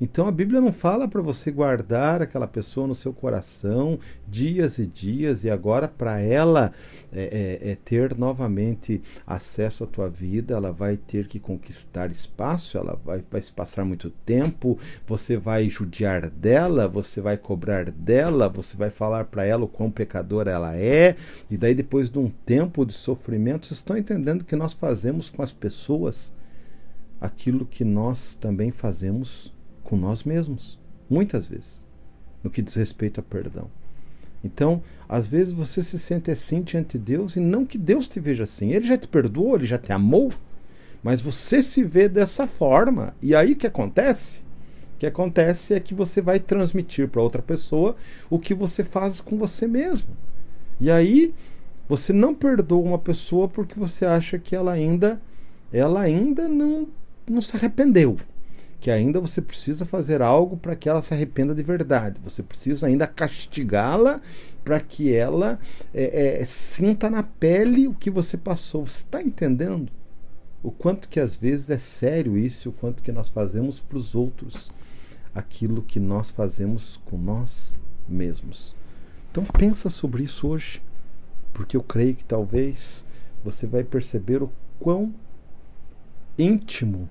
Então 0.00 0.28
a 0.28 0.30
Bíblia 0.30 0.60
não 0.60 0.72
fala 0.72 1.08
para 1.08 1.20
você 1.20 1.50
guardar 1.50 2.22
aquela 2.22 2.46
pessoa 2.46 2.86
no 2.86 2.94
seu 2.94 3.12
coração 3.12 3.98
dias 4.28 4.78
e 4.78 4.86
dias 4.86 5.42
e 5.42 5.50
agora 5.50 5.88
para 5.88 6.20
ela 6.20 6.72
é, 7.12 7.58
é, 7.62 7.70
é 7.72 7.74
ter 7.84 8.16
novamente 8.16 9.02
acesso 9.26 9.82
à 9.82 9.86
tua 9.88 10.08
vida, 10.08 10.54
ela 10.54 10.70
vai 10.70 10.96
ter 10.96 11.26
que 11.26 11.40
conquistar 11.40 12.12
espaço, 12.12 12.78
ela 12.78 12.98
vai, 13.04 13.24
vai 13.28 13.42
se 13.42 13.52
passar 13.52 13.84
muito 13.84 14.10
tempo, 14.24 14.78
você 15.04 15.36
vai 15.36 15.68
judiar 15.68 16.30
dela, 16.30 16.86
você 16.86 17.20
vai 17.20 17.36
cobrar 17.36 17.90
dela, 17.90 18.48
você 18.48 18.76
vai 18.76 18.90
falar 18.90 19.24
para 19.24 19.44
ela 19.44 19.64
o 19.64 19.68
quão 19.68 19.90
pecadora 19.90 20.52
ela 20.52 20.76
é, 20.76 21.16
e 21.50 21.56
daí 21.56 21.74
depois 21.74 22.08
de 22.08 22.20
um 22.20 22.30
tempo 22.46 22.86
de 22.86 22.92
sofrimento, 22.92 23.66
vocês 23.66 23.78
estão 23.78 23.96
entendendo 23.96 24.44
que 24.44 24.54
nós 24.54 24.74
fazemos 24.74 25.28
com 25.28 25.42
as 25.42 25.52
pessoas 25.52 26.32
aquilo 27.20 27.66
que 27.66 27.82
nós 27.84 28.36
também 28.36 28.70
fazemos 28.70 29.52
com 29.88 29.96
nós 29.96 30.22
mesmos, 30.22 30.78
muitas 31.08 31.46
vezes, 31.46 31.82
no 32.44 32.50
que 32.50 32.60
diz 32.60 32.74
respeito 32.74 33.20
a 33.20 33.22
perdão. 33.22 33.70
Então, 34.44 34.82
às 35.08 35.26
vezes 35.26 35.54
você 35.54 35.82
se 35.82 35.98
sente 35.98 36.30
assim 36.30 36.60
diante 36.60 36.98
de 36.98 37.04
Deus 37.04 37.36
e 37.36 37.40
não 37.40 37.64
que 37.64 37.78
Deus 37.78 38.06
te 38.06 38.20
veja 38.20 38.44
assim. 38.44 38.70
Ele 38.72 38.86
já 38.86 38.98
te 38.98 39.08
perdoou, 39.08 39.56
ele 39.56 39.64
já 39.64 39.78
te 39.78 39.90
amou, 39.90 40.30
mas 41.02 41.22
você 41.22 41.62
se 41.62 41.82
vê 41.82 42.06
dessa 42.06 42.46
forma. 42.46 43.16
E 43.22 43.34
aí 43.34 43.52
o 43.52 43.56
que 43.56 43.66
acontece? 43.66 44.42
O 44.94 44.98
que 44.98 45.06
acontece 45.06 45.72
é 45.72 45.80
que 45.80 45.94
você 45.94 46.20
vai 46.20 46.38
transmitir 46.38 47.08
para 47.08 47.22
outra 47.22 47.40
pessoa 47.40 47.96
o 48.28 48.38
que 48.38 48.52
você 48.52 48.84
faz 48.84 49.22
com 49.22 49.38
você 49.38 49.66
mesmo. 49.66 50.14
E 50.78 50.90
aí 50.90 51.34
você 51.88 52.12
não 52.12 52.34
perdoa 52.34 52.86
uma 52.86 52.98
pessoa 52.98 53.48
porque 53.48 53.80
você 53.80 54.04
acha 54.04 54.38
que 54.38 54.54
ela 54.54 54.72
ainda 54.72 55.18
ela 55.72 56.02
ainda 56.02 56.46
não, 56.46 56.86
não 57.26 57.40
se 57.40 57.56
arrependeu 57.56 58.18
que 58.80 58.90
ainda 58.90 59.20
você 59.20 59.42
precisa 59.42 59.84
fazer 59.84 60.22
algo 60.22 60.56
para 60.56 60.76
que 60.76 60.88
ela 60.88 61.02
se 61.02 61.12
arrependa 61.12 61.54
de 61.54 61.62
verdade. 61.62 62.20
Você 62.22 62.42
precisa 62.42 62.86
ainda 62.86 63.06
castigá-la 63.06 64.20
para 64.64 64.78
que 64.78 65.12
ela 65.12 65.58
é, 65.92 66.40
é, 66.40 66.44
sinta 66.44 67.10
na 67.10 67.22
pele 67.22 67.88
o 67.88 67.94
que 67.94 68.10
você 68.10 68.36
passou. 68.36 68.86
Você 68.86 69.02
está 69.02 69.20
entendendo? 69.20 69.90
O 70.62 70.70
quanto 70.70 71.08
que 71.08 71.18
às 71.18 71.34
vezes 71.34 71.70
é 71.70 71.78
sério 71.78 72.38
isso, 72.38 72.70
o 72.70 72.72
quanto 72.72 73.02
que 73.02 73.12
nós 73.12 73.28
fazemos 73.28 73.80
para 73.80 73.98
os 73.98 74.14
outros 74.14 74.70
aquilo 75.34 75.82
que 75.82 76.00
nós 76.00 76.30
fazemos 76.30 77.00
com 77.04 77.16
nós 77.16 77.76
mesmos. 78.08 78.74
Então 79.30 79.44
pensa 79.44 79.88
sobre 79.88 80.22
isso 80.24 80.48
hoje, 80.48 80.82
porque 81.52 81.76
eu 81.76 81.82
creio 81.82 82.14
que 82.14 82.24
talvez 82.24 83.04
você 83.44 83.66
vai 83.66 83.84
perceber 83.84 84.42
o 84.42 84.50
quão 84.80 85.14
íntimo 86.36 87.08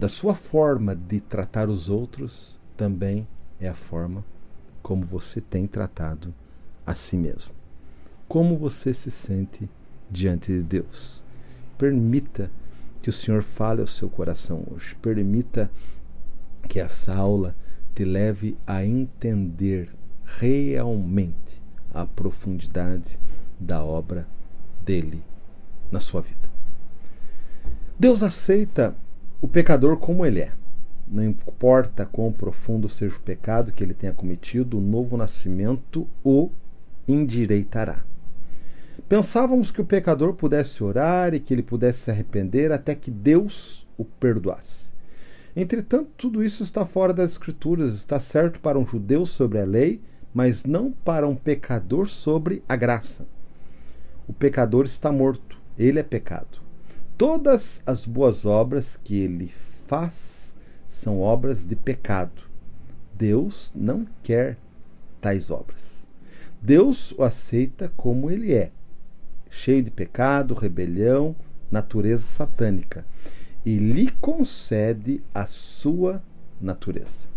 da 0.00 0.08
sua 0.08 0.34
forma 0.34 0.96
de 0.96 1.20
tratar 1.20 1.68
os 1.68 1.90
outros 1.90 2.58
também 2.74 3.28
é 3.60 3.68
a 3.68 3.74
forma 3.74 4.24
como 4.82 5.04
você 5.04 5.42
tem 5.42 5.66
tratado 5.66 6.32
a 6.86 6.94
si 6.94 7.18
mesmo. 7.18 7.52
Como 8.26 8.56
você 8.56 8.94
se 8.94 9.10
sente 9.10 9.68
diante 10.10 10.50
de 10.52 10.62
Deus. 10.62 11.22
Permita 11.76 12.50
que 13.02 13.10
o 13.10 13.12
Senhor 13.12 13.42
fale 13.42 13.82
ao 13.82 13.86
seu 13.86 14.08
coração 14.08 14.64
hoje. 14.70 14.94
Permita 15.02 15.70
que 16.66 16.80
essa 16.80 17.14
aula 17.14 17.54
te 17.94 18.02
leve 18.02 18.56
a 18.66 18.82
entender 18.82 19.94
realmente 20.24 21.60
a 21.92 22.06
profundidade 22.06 23.18
da 23.58 23.84
obra 23.84 24.26
dele 24.82 25.22
na 25.92 26.00
sua 26.00 26.22
vida. 26.22 26.48
Deus 27.98 28.22
aceita 28.22 28.96
o 29.40 29.48
pecador 29.48 29.96
como 29.96 30.26
ele 30.26 30.40
é. 30.40 30.52
Não 31.08 31.24
importa 31.24 32.06
quão 32.06 32.30
profundo 32.30 32.88
seja 32.88 33.16
o 33.16 33.20
pecado 33.20 33.72
que 33.72 33.82
ele 33.82 33.94
tenha 33.94 34.12
cometido, 34.12 34.78
o 34.78 34.80
novo 34.80 35.16
nascimento 35.16 36.06
o 36.22 36.50
endireitará. 37.08 38.04
Pensávamos 39.08 39.70
que 39.70 39.80
o 39.80 39.84
pecador 39.84 40.34
pudesse 40.34 40.84
orar 40.84 41.34
e 41.34 41.40
que 41.40 41.52
ele 41.52 41.62
pudesse 41.62 42.00
se 42.00 42.10
arrepender 42.10 42.70
até 42.70 42.94
que 42.94 43.10
Deus 43.10 43.88
o 43.96 44.04
perdoasse. 44.04 44.90
Entretanto, 45.56 46.10
tudo 46.16 46.44
isso 46.44 46.62
está 46.62 46.86
fora 46.86 47.12
das 47.12 47.32
Escrituras, 47.32 47.94
está 47.94 48.20
certo 48.20 48.60
para 48.60 48.78
um 48.78 48.86
judeu 48.86 49.26
sobre 49.26 49.58
a 49.58 49.64
lei, 49.64 50.00
mas 50.32 50.64
não 50.64 50.92
para 50.92 51.26
um 51.26 51.34
pecador 51.34 52.08
sobre 52.08 52.62
a 52.68 52.76
graça. 52.76 53.26
O 54.28 54.32
pecador 54.32 54.84
está 54.84 55.10
morto, 55.10 55.58
ele 55.76 55.98
é 55.98 56.04
pecado. 56.04 56.60
Todas 57.20 57.82
as 57.84 58.06
boas 58.06 58.46
obras 58.46 58.96
que 58.96 59.14
ele 59.14 59.52
faz 59.86 60.56
são 60.88 61.20
obras 61.20 61.66
de 61.66 61.76
pecado. 61.76 62.44
Deus 63.12 63.70
não 63.74 64.06
quer 64.22 64.56
tais 65.20 65.50
obras. 65.50 66.06
Deus 66.62 67.12
o 67.18 67.22
aceita 67.22 67.92
como 67.94 68.30
ele 68.30 68.54
é, 68.54 68.70
cheio 69.50 69.82
de 69.82 69.90
pecado, 69.90 70.54
rebelião, 70.54 71.36
natureza 71.70 72.22
satânica, 72.22 73.04
e 73.66 73.76
lhe 73.76 74.10
concede 74.12 75.22
a 75.34 75.46
sua 75.46 76.22
natureza. 76.58 77.28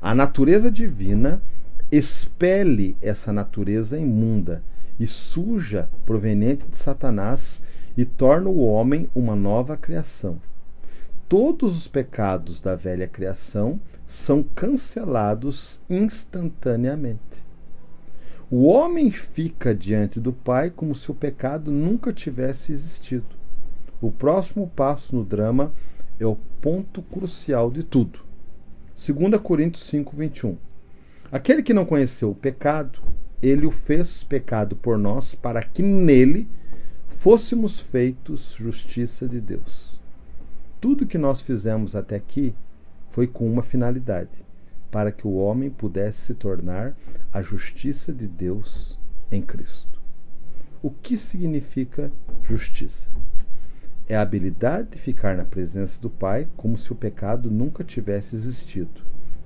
A 0.00 0.14
natureza 0.14 0.70
divina 0.70 1.42
expele 1.90 2.96
essa 3.02 3.32
natureza 3.32 3.98
imunda 3.98 4.62
e 4.96 5.08
suja 5.08 5.90
proveniente 6.06 6.68
de 6.68 6.76
Satanás 6.76 7.64
e 7.96 8.04
torna 8.04 8.48
o 8.48 8.64
homem 8.64 9.08
uma 9.14 9.36
nova 9.36 9.76
criação. 9.76 10.40
Todos 11.28 11.76
os 11.76 11.88
pecados 11.88 12.60
da 12.60 12.76
velha 12.76 13.06
criação 13.06 13.80
são 14.06 14.42
cancelados 14.42 15.80
instantaneamente. 15.88 17.42
O 18.50 18.64
homem 18.66 19.10
fica 19.10 19.74
diante 19.74 20.20
do 20.20 20.32
Pai 20.32 20.70
como 20.70 20.94
se 20.94 21.10
o 21.10 21.14
pecado 21.14 21.70
nunca 21.70 22.12
tivesse 22.12 22.70
existido. 22.70 23.34
O 24.00 24.10
próximo 24.10 24.70
passo 24.76 25.16
no 25.16 25.24
drama 25.24 25.72
é 26.20 26.26
o 26.26 26.36
ponto 26.60 27.00
crucial 27.00 27.70
de 27.70 27.82
tudo. 27.82 28.20
2 28.94 29.40
Coríntios 29.40 29.84
5, 29.84 30.14
21. 30.14 30.56
Aquele 31.30 31.62
que 31.62 31.72
não 31.72 31.86
conheceu 31.86 32.30
o 32.30 32.34
pecado, 32.34 33.00
ele 33.40 33.64
o 33.64 33.70
fez 33.70 34.22
pecado 34.22 34.76
por 34.76 34.98
nós, 34.98 35.34
para 35.34 35.62
que 35.62 35.82
nele 35.82 36.46
fôssemos 37.22 37.78
feitos 37.78 38.52
justiça 38.58 39.28
de 39.28 39.40
Deus. 39.40 39.96
Tudo 40.80 41.06
que 41.06 41.16
nós 41.16 41.40
fizemos 41.40 41.94
até 41.94 42.16
aqui 42.16 42.52
foi 43.10 43.28
com 43.28 43.48
uma 43.48 43.62
finalidade: 43.62 44.44
para 44.90 45.12
que 45.12 45.24
o 45.24 45.36
homem 45.36 45.70
pudesse 45.70 46.18
se 46.18 46.34
tornar 46.34 46.96
a 47.32 47.40
justiça 47.40 48.12
de 48.12 48.26
Deus 48.26 48.98
em 49.30 49.40
Cristo. 49.40 50.02
O 50.82 50.90
que 50.90 51.16
significa 51.16 52.10
justiça? 52.42 53.08
É 54.08 54.16
a 54.16 54.22
habilidade 54.22 54.90
de 54.90 54.98
ficar 54.98 55.36
na 55.36 55.44
presença 55.44 56.02
do 56.02 56.10
Pai 56.10 56.48
como 56.56 56.76
se 56.76 56.90
o 56.92 56.96
pecado 56.96 57.48
nunca 57.52 57.84
tivesse 57.84 58.34
existido, 58.34 59.00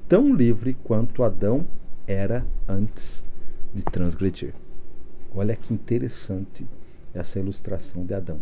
tão 0.09 0.35
livre 0.35 0.73
quanto 0.83 1.23
Adão 1.23 1.67
era 2.07 2.43
antes 2.67 3.23
de 3.75 3.83
transgredir. 3.83 4.55
Olha 5.35 5.55
que 5.55 5.75
interessante 5.75 6.67
essa 7.18 7.38
ilustração 7.38 8.05
de 8.05 8.14
Adão. 8.14 8.40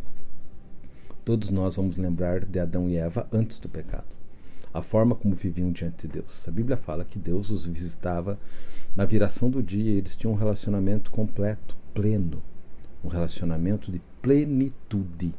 Todos 1.24 1.50
nós 1.50 1.76
vamos 1.76 1.96
lembrar 1.96 2.44
de 2.44 2.58
Adão 2.58 2.88
e 2.88 2.96
Eva 2.96 3.26
antes 3.32 3.58
do 3.58 3.68
pecado. 3.68 4.04
A 4.72 4.82
forma 4.82 5.14
como 5.14 5.34
viviam 5.34 5.70
diante 5.70 6.06
de 6.06 6.14
Deus. 6.14 6.46
A 6.48 6.50
Bíblia 6.50 6.76
fala 6.76 7.04
que 7.04 7.18
Deus 7.18 7.50
os 7.50 7.66
visitava 7.66 8.38
na 8.96 9.04
viração 9.04 9.48
do 9.48 9.62
dia 9.62 9.92
e 9.92 9.96
eles 9.96 10.16
tinham 10.16 10.34
um 10.34 10.36
relacionamento 10.36 11.10
completo, 11.10 11.76
pleno. 11.94 12.42
Um 13.02 13.08
relacionamento 13.08 13.92
de 13.92 14.00
plenitude. 14.20 15.34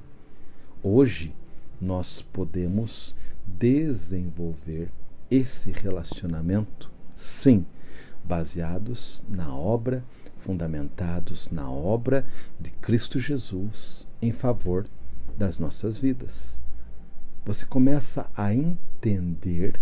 Hoje, 0.81 1.33
nós 1.81 2.21
podemos 2.21 3.15
desenvolver 3.45 4.89
esse 5.29 5.71
relacionamento, 5.71 6.89
sim, 7.15 7.65
baseados 8.23 9.23
na 9.27 9.53
obra 9.53 10.03
fundamentados 10.45 11.49
na 11.49 11.69
obra 11.69 12.23
de 12.59 12.69
Cristo 12.69 13.19
Jesus 13.19 14.07
em 14.21 14.31
favor 14.31 14.85
das 15.35 15.57
nossas 15.57 15.97
vidas. 15.97 16.61
Você 17.43 17.65
começa 17.65 18.29
a 18.37 18.53
entender 18.53 19.81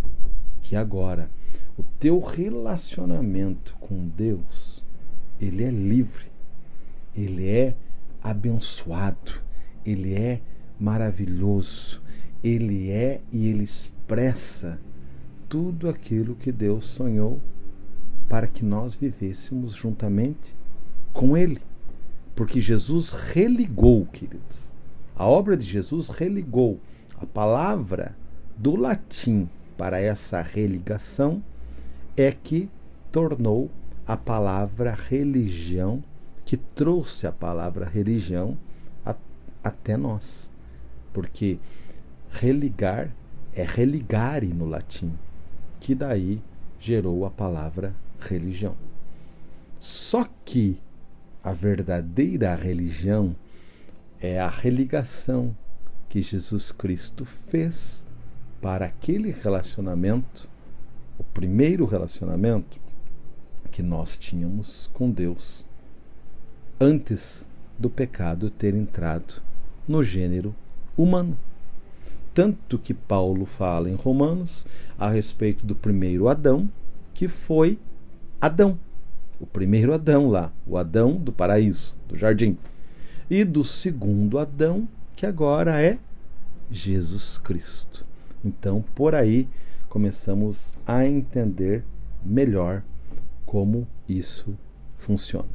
que 0.61 0.77
agora 0.77 1.29
o 1.77 1.83
teu 1.99 2.21
relacionamento 2.21 3.75
com 3.81 4.07
Deus, 4.07 4.81
ele 5.39 5.63
é 5.63 5.69
livre, 5.69 6.31
ele 7.13 7.49
é 7.49 7.75
abençoado, 8.21 9.33
ele 9.85 10.13
é 10.13 10.39
maravilhoso, 10.79 12.01
ele 12.41 12.89
é 12.89 13.19
e 13.33 13.47
ele 13.47 13.65
expressa 13.65 14.79
tudo 15.49 15.89
aquilo 15.89 16.35
que 16.35 16.53
Deus 16.53 16.85
sonhou 16.85 17.41
para 18.27 18.47
que 18.47 18.63
nós 18.63 18.95
vivêssemos 18.95 19.73
juntamente 19.73 20.55
com 21.11 21.37
Ele. 21.37 21.61
Porque 22.35 22.59
Jesus 22.59 23.11
religou, 23.11 24.05
queridos. 24.07 24.71
A 25.15 25.27
obra 25.27 25.55
de 25.55 25.65
Jesus 25.65 26.09
religou. 26.09 26.79
A 27.17 27.25
palavra 27.25 28.15
do 28.57 28.75
latim 28.75 29.47
para 29.77 29.99
essa 29.99 30.41
religação 30.41 31.43
é 32.17 32.31
que 32.31 32.69
tornou 33.11 33.69
a 34.05 34.17
palavra 34.17 34.93
religião, 34.93 36.03
que 36.43 36.57
trouxe 36.57 37.25
a 37.25 37.31
palavra 37.31 37.85
religião 37.85 38.57
a, 39.05 39.15
até 39.63 39.95
nós. 39.95 40.51
Porque 41.13 41.59
religar 42.31 43.11
é 43.55 43.63
religare 43.63 44.47
no 44.47 44.65
latim, 44.65 45.13
que 45.79 45.93
daí 45.93 46.41
gerou 46.79 47.25
a 47.25 47.29
palavra 47.29 47.93
religião. 48.27 48.75
Só 49.79 50.27
que 50.45 50.79
a 51.43 51.51
verdadeira 51.51 52.55
religião 52.55 53.35
é 54.21 54.39
a 54.39 54.49
religação 54.49 55.55
que 56.07 56.21
Jesus 56.21 56.71
Cristo 56.71 57.25
fez 57.25 58.05
para 58.61 58.85
aquele 58.85 59.31
relacionamento, 59.31 60.47
o 61.19 61.23
primeiro 61.23 61.85
relacionamento 61.85 62.79
que 63.71 63.83
nós 63.83 64.15
tínhamos 64.15 64.89
com 64.93 65.09
Deus 65.09 65.65
antes 66.79 67.45
do 67.77 67.89
pecado 67.89 68.49
ter 68.49 68.75
entrado 68.75 69.41
no 69.87 70.03
gênero 70.03 70.55
humano. 70.95 71.37
Tanto 72.33 72.77
que 72.77 72.93
Paulo 72.93 73.45
fala 73.45 73.89
em 73.89 73.95
Romanos 73.95 74.65
a 74.97 75.09
respeito 75.09 75.65
do 75.65 75.75
primeiro 75.75 76.29
Adão, 76.29 76.69
que 77.13 77.27
foi 77.27 77.77
Adão, 78.43 78.77
o 79.39 79.45
primeiro 79.45 79.93
Adão 79.93 80.27
lá, 80.27 80.51
o 80.67 80.77
Adão 80.77 81.15
do 81.15 81.31
paraíso, 81.31 81.95
do 82.09 82.17
jardim, 82.17 82.57
e 83.29 83.45
do 83.45 83.63
segundo 83.63 84.37
Adão, 84.37 84.85
que 85.15 85.25
agora 85.25 85.81
é 85.81 85.97
Jesus 86.69 87.37
Cristo. 87.37 88.05
Então, 88.43 88.83
por 88.93 89.15
aí 89.15 89.47
começamos 89.87 90.73
a 90.85 91.07
entender 91.07 91.85
melhor 92.21 92.83
como 93.45 93.87
isso 94.09 94.53
funciona. 94.97 95.47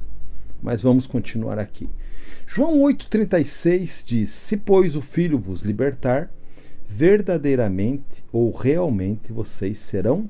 Mas 0.62 0.80
vamos 0.80 1.06
continuar 1.06 1.58
aqui. 1.58 1.90
João 2.46 2.80
8,36 2.80 4.02
diz: 4.02 4.30
Se, 4.30 4.56
pois, 4.56 4.96
o 4.96 5.02
Filho 5.02 5.38
vos 5.38 5.60
libertar, 5.60 6.30
verdadeiramente 6.88 8.24
ou 8.32 8.50
realmente 8.50 9.30
vocês 9.30 9.76
serão 9.76 10.26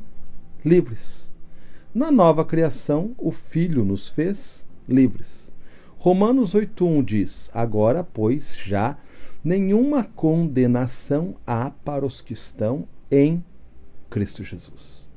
livres. 0.65 1.28
Na 1.95 2.11
nova 2.11 2.45
criação, 2.45 3.15
o 3.17 3.31
Filho 3.31 3.83
nos 3.83 4.11
fez 4.11 4.67
livres. 4.87 5.51
Romanos 5.97 6.55
8,1 6.55 7.03
diz: 7.03 7.51
Agora, 7.55 8.05
pois, 8.05 8.55
já 8.55 8.99
nenhuma 9.43 10.05
condenação 10.05 11.37
há 11.47 11.71
para 11.71 12.05
os 12.05 12.21
que 12.21 12.35
estão 12.35 12.87
em 13.11 13.43
Cristo 14.11 14.45
Jesus. 14.45 15.09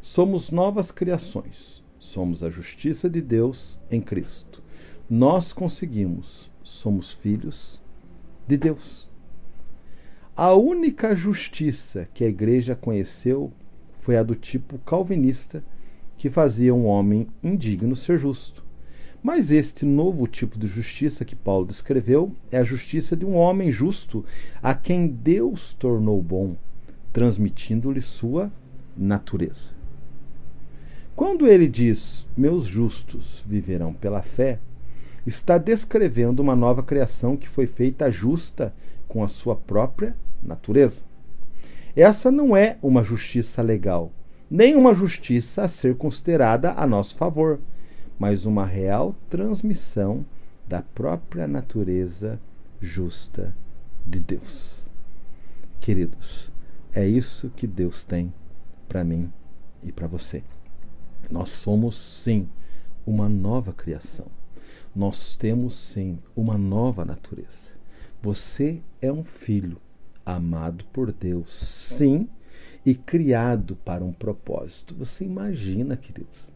Somos 0.00 0.50
novas 0.50 0.90
criações, 0.90 1.84
somos 2.00 2.42
a 2.42 2.50
justiça 2.50 3.08
de 3.08 3.22
Deus 3.22 3.80
em 3.88 4.00
Cristo. 4.00 4.60
Nós 5.08 5.52
conseguimos, 5.52 6.50
somos 6.64 7.12
filhos 7.12 7.80
de 8.44 8.56
Deus. 8.56 9.08
A 10.34 10.52
única 10.52 11.14
justiça 11.14 12.08
que 12.12 12.24
a 12.24 12.28
igreja 12.28 12.74
conheceu 12.74 13.52
foi 14.00 14.16
a 14.16 14.22
do 14.24 14.34
tipo 14.34 14.78
calvinista, 14.80 15.62
que 16.22 16.30
fazia 16.30 16.72
um 16.72 16.86
homem 16.86 17.26
indigno 17.42 17.96
ser 17.96 18.16
justo. 18.16 18.64
Mas 19.20 19.50
este 19.50 19.84
novo 19.84 20.28
tipo 20.28 20.56
de 20.56 20.68
justiça 20.68 21.24
que 21.24 21.34
Paulo 21.34 21.66
descreveu 21.66 22.30
é 22.48 22.58
a 22.58 22.62
justiça 22.62 23.16
de 23.16 23.24
um 23.24 23.34
homem 23.34 23.72
justo, 23.72 24.24
a 24.62 24.72
quem 24.72 25.08
Deus 25.08 25.74
tornou 25.74 26.22
bom 26.22 26.54
transmitindo-lhe 27.12 28.00
sua 28.00 28.52
natureza. 28.96 29.70
Quando 31.16 31.48
ele 31.48 31.66
diz: 31.66 32.24
Meus 32.36 32.66
justos 32.66 33.42
viverão 33.44 33.92
pela 33.92 34.22
fé, 34.22 34.60
está 35.26 35.58
descrevendo 35.58 36.38
uma 36.38 36.54
nova 36.54 36.84
criação 36.84 37.36
que 37.36 37.48
foi 37.48 37.66
feita 37.66 38.12
justa 38.12 38.72
com 39.08 39.24
a 39.24 39.28
sua 39.28 39.56
própria 39.56 40.14
natureza. 40.40 41.02
Essa 41.96 42.30
não 42.30 42.56
é 42.56 42.78
uma 42.80 43.02
justiça 43.02 43.60
legal, 43.60 44.12
nem 44.52 44.76
uma 44.76 44.94
justiça 44.94 45.62
a 45.62 45.68
ser 45.68 45.96
considerada 45.96 46.72
a 46.72 46.86
nosso 46.86 47.16
favor, 47.16 47.58
mas 48.18 48.44
uma 48.44 48.66
real 48.66 49.16
transmissão 49.30 50.26
da 50.68 50.82
própria 50.82 51.48
natureza 51.48 52.38
justa 52.78 53.56
de 54.06 54.20
Deus. 54.20 54.90
Queridos, 55.80 56.52
é 56.92 57.08
isso 57.08 57.50
que 57.56 57.66
Deus 57.66 58.04
tem 58.04 58.30
para 58.86 59.02
mim 59.02 59.32
e 59.82 59.90
para 59.90 60.06
você. 60.06 60.44
Nós 61.30 61.48
somos 61.48 61.96
sim 61.96 62.46
uma 63.06 63.30
nova 63.30 63.72
criação. 63.72 64.26
Nós 64.94 65.34
temos 65.34 65.72
sim 65.72 66.18
uma 66.36 66.58
nova 66.58 67.06
natureza. 67.06 67.70
Você 68.20 68.82
é 69.00 69.10
um 69.10 69.24
filho 69.24 69.78
amado 70.26 70.84
por 70.92 71.10
Deus, 71.10 71.50
sim, 71.54 72.28
e 72.84 72.94
criado 72.94 73.76
para 73.76 74.04
um 74.04 74.12
propósito. 74.12 74.94
Você 74.96 75.24
imagina, 75.24 75.96
queridos, 75.96 76.52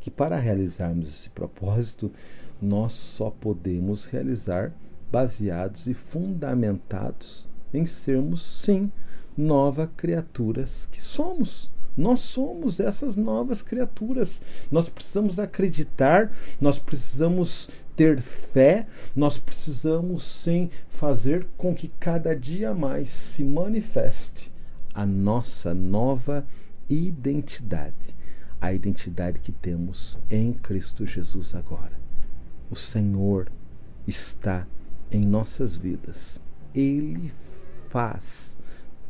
que 0.00 0.10
para 0.10 0.38
realizarmos 0.38 1.08
esse 1.08 1.30
propósito, 1.30 2.12
nós 2.60 2.92
só 2.92 3.30
podemos 3.30 4.04
realizar 4.04 4.72
baseados 5.10 5.86
e 5.86 5.94
fundamentados 5.94 7.48
em 7.72 7.86
sermos, 7.86 8.62
sim, 8.62 8.90
novas 9.36 9.88
criaturas 9.96 10.88
que 10.90 11.02
somos. 11.02 11.70
Nós 11.96 12.20
somos 12.20 12.78
essas 12.78 13.16
novas 13.16 13.62
criaturas. 13.62 14.42
Nós 14.70 14.88
precisamos 14.88 15.38
acreditar, 15.38 16.30
nós 16.60 16.78
precisamos 16.78 17.68
ter 17.96 18.20
fé, 18.20 18.86
nós 19.14 19.38
precisamos 19.38 20.24
sim 20.24 20.70
fazer 20.88 21.46
com 21.56 21.74
que 21.74 21.88
cada 22.00 22.34
dia 22.34 22.72
mais 22.72 23.08
se 23.08 23.42
manifeste 23.42 24.50
a 24.94 25.06
nossa 25.06 25.74
nova 25.74 26.46
identidade, 26.88 28.14
a 28.60 28.72
identidade 28.72 29.40
que 29.40 29.52
temos 29.52 30.18
em 30.28 30.52
Cristo 30.52 31.06
Jesus 31.06 31.54
agora. 31.54 31.98
O 32.70 32.76
Senhor 32.76 33.50
está 34.06 34.66
em 35.10 35.24
nossas 35.26 35.76
vidas. 35.76 36.40
Ele 36.74 37.32
faz 37.88 38.56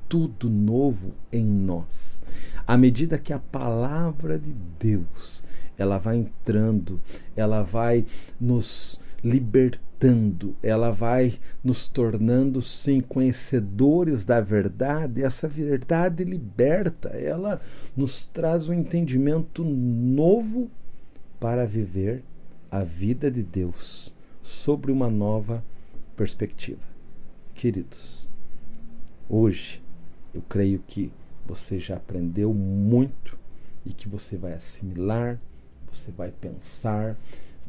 tudo 0.09 0.51
novo 0.51 1.15
em 1.33 1.45
nós. 1.45 2.23
À 2.67 2.77
medida 2.77 3.19
que 3.19 3.33
a 3.33 3.39
palavra 3.39 4.39
de 4.39 4.53
Deus 4.79 5.45
ela 5.79 5.99
vai 5.99 6.17
entrando, 6.17 7.01
ela 7.35 7.63
vai 7.63 8.05
nos 8.41 9.01
libertando, 9.23 10.57
ela 10.63 10.91
vai 10.91 11.35
nos 11.63 11.87
tornando 11.87 12.63
sim 12.63 13.01
conhecedores 13.01 14.25
da 14.25 14.41
verdade. 14.41 15.23
Essa 15.23 15.47
verdade 15.47 16.25
liberta, 16.25 17.11
ela 17.11 17.61
nos 17.97 18.25
traz 18.25 18.69
um 18.69 18.73
entendimento 18.73 19.63
novo 19.63 20.71
para 21.39 21.67
viver 21.67 22.23
a 22.71 22.83
vida 22.83 23.31
de 23.31 23.43
Deus 23.43 24.15
sobre 24.43 24.93
uma 24.93 25.11
nova 25.11 25.63
perspectiva. 26.17 26.83
Queridos, 27.55 28.29
hoje 29.29 29.83
eu 30.33 30.43
creio 30.49 30.83
que 30.87 31.13
você 31.47 31.79
já 31.79 31.97
aprendeu 31.97 32.55
muito 32.55 33.39
e 33.85 33.93
que 33.93 34.09
você 34.09 34.37
vai 34.37 34.53
assimilar, 34.53 35.39
você 35.93 36.11
vai 36.11 36.31
pensar, 36.31 37.17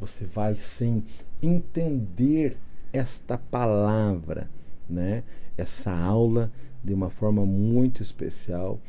você 0.02 0.24
vai 0.24 0.56
sim 0.56 1.04
entender 1.40 2.56
esta 2.92 3.38
palavra, 3.38 4.50
né? 4.90 5.22
Essa 5.56 5.92
aula 5.92 6.50
de 6.82 6.92
uma 6.92 7.08
forma 7.08 7.46
muito 7.46 8.02
especial 8.02 8.80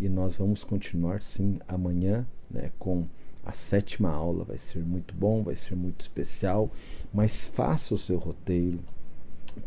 e 0.00 0.08
nós 0.08 0.36
vamos 0.38 0.64
continuar 0.64 1.20
sim 1.20 1.58
amanhã, 1.68 2.26
né, 2.50 2.70
com 2.78 3.04
a 3.44 3.52
sétima 3.52 4.10
aula, 4.10 4.44
vai 4.44 4.56
ser 4.56 4.78
muito 4.78 5.14
bom, 5.14 5.42
vai 5.42 5.56
ser 5.56 5.74
muito 5.74 6.00
especial, 6.00 6.70
mas 7.12 7.46
faça 7.46 7.94
o 7.94 7.98
seu 7.98 8.16
roteiro, 8.16 8.80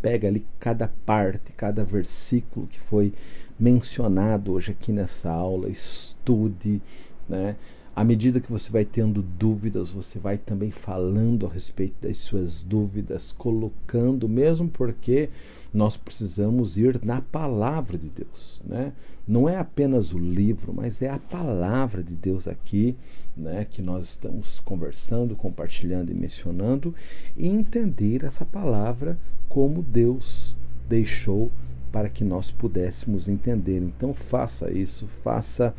pega 0.02 0.28
ali 0.28 0.44
cada 0.60 0.88
parte, 1.06 1.52
cada 1.52 1.84
versículo 1.84 2.66
que 2.66 2.80
foi 2.80 3.14
mencionado 3.60 4.54
hoje 4.54 4.72
aqui 4.72 4.92
nessa 4.92 5.30
aula, 5.30 5.70
estude, 5.70 6.82
né? 7.30 7.56
À 7.96 8.04
medida 8.04 8.42
que 8.42 8.52
você 8.52 8.70
vai 8.70 8.84
tendo 8.84 9.22
dúvidas, 9.22 9.90
você 9.90 10.20
vai 10.20 10.38
também 10.38 10.70
falando 10.70 11.48
a 11.48 11.50
respeito 11.50 11.96
das 12.02 12.18
suas 12.18 12.62
dúvidas, 12.62 13.32
colocando, 13.32 14.28
mesmo 14.28 14.68
porque 14.68 15.30
nós 15.74 15.96
precisamos 15.96 16.78
ir 16.78 17.00
na 17.06 17.22
palavra 17.22 17.98
de 17.98 18.10
Deus, 18.10 18.62
né? 18.66 18.92
Não 19.26 19.48
é 19.48 19.58
apenas 19.58 20.12
o 20.12 20.20
livro, 20.20 20.74
mas 20.74 21.02
é 21.02 21.10
a 21.10 21.18
palavra 21.18 22.04
de 22.04 22.14
Deus 22.16 22.50
aqui, 22.50 22.98
né, 23.36 23.66
que 23.70 23.82
nós 23.82 24.10
estamos 24.10 24.60
conversando, 24.60 25.34
compartilhando 25.34 26.12
e 26.12 26.16
mencionando 26.16 26.94
e 27.38 27.48
entender 27.48 28.26
essa 28.26 28.46
palavra 28.46 29.18
como 29.48 29.82
Deus 29.82 30.58
deixou 30.88 31.50
para 31.94 32.10
que 32.10 32.26
nós 32.26 32.52
pudéssemos 32.52 33.30
entender. 33.30 33.80
Então 33.80 34.14
faça 34.14 34.70
isso, 34.70 35.08
faça 35.24 35.74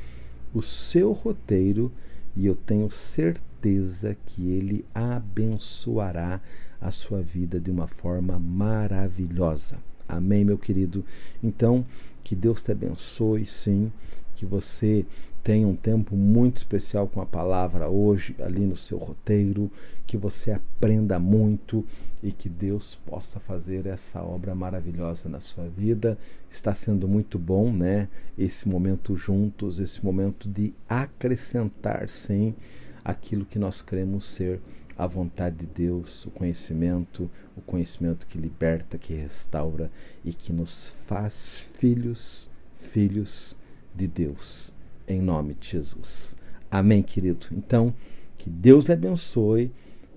o 0.55 0.63
seu 0.63 1.13
roteiro 1.13 1.93
e 2.37 2.47
eu 2.47 2.55
tenho 2.55 2.91
certeza 2.91 4.17
que 4.27 4.51
ele 4.51 4.85
abençoará 4.95 6.41
a 6.81 6.91
sua 6.91 7.23
vida 7.23 7.59
de 7.59 7.71
uma 7.71 7.87
forma 7.87 8.39
maravilhosa. 8.39 9.79
Amém, 10.09 10.45
meu 10.45 10.59
querido? 10.59 11.05
Então, 11.43 11.85
que 12.23 12.37
Deus 12.37 12.63
te 12.63 12.71
abençoe, 12.71 13.47
sim, 13.47 13.91
que 14.35 14.45
você 14.45 15.05
tenha 15.47 15.69
um 15.69 15.77
tempo 15.77 16.17
muito 16.17 16.57
especial 16.57 17.07
com 17.07 17.21
a 17.21 17.25
palavra 17.25 17.89
hoje, 17.89 18.35
ali 18.41 18.67
no 18.67 18.75
seu 18.75 18.99
roteiro, 18.99 19.71
que 20.05 20.17
você 20.17 20.51
aprenda 20.51 21.21
muito 21.21 21.87
e 22.21 22.33
que 22.33 22.49
Deus 22.49 22.97
possa 23.07 23.39
fazer 23.39 23.87
essa 23.87 24.21
obra 24.21 24.57
maravilhosa 24.57 25.29
na 25.29 25.39
sua 25.39 25.69
vida. 25.69 26.19
Está 26.51 26.75
sendo 26.75 27.07
muito 27.07 27.39
bom, 27.39 27.73
né? 27.73 28.09
Esse 28.37 28.69
momento 28.69 29.17
juntos, 29.17 29.79
esse 29.79 30.05
momento 30.05 30.49
de 30.49 30.75
acrescentar, 30.89 32.09
sim, 32.09 32.53
aquilo 33.05 33.45
que 33.45 33.57
nós 33.57 33.81
cremos 33.81 34.27
ser 34.27 34.61
a 34.99 35.07
vontade 35.07 35.59
de 35.59 35.67
Deus, 35.67 36.27
o 36.27 36.31
conhecimento, 36.33 37.31
o 37.57 37.61
conhecimento 37.61 38.27
que 38.27 38.37
liberta, 38.37 38.99
que 38.99 39.15
restaura 39.15 39.93
e 40.25 40.33
que 40.33 40.53
nos 40.53 40.89
faz 41.07 41.71
filhos, 41.75 42.51
filhos 42.81 43.57
de 43.95 44.09
Deus, 44.09 44.75
em 45.09 45.21
nome 45.21 45.55
de 45.55 45.71
Jesus. 45.71 46.37
Amém, 46.71 47.03
querido? 47.03 47.47
Então, 47.53 47.95
que 48.37 48.51
Deus 48.51 48.87
lhe 48.87 48.93
abençoe. 48.93 49.71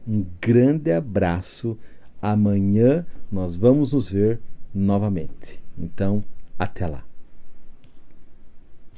Um 0.07 0.25
grande 0.41 0.91
abraço. 0.91 1.77
Amanhã 2.21 3.05
nós 3.31 3.55
vamos 3.55 3.93
nos 3.93 4.09
ver 4.09 4.39
novamente. 4.73 5.61
Então, 5.77 6.23
até 6.57 6.87
lá. 6.87 7.08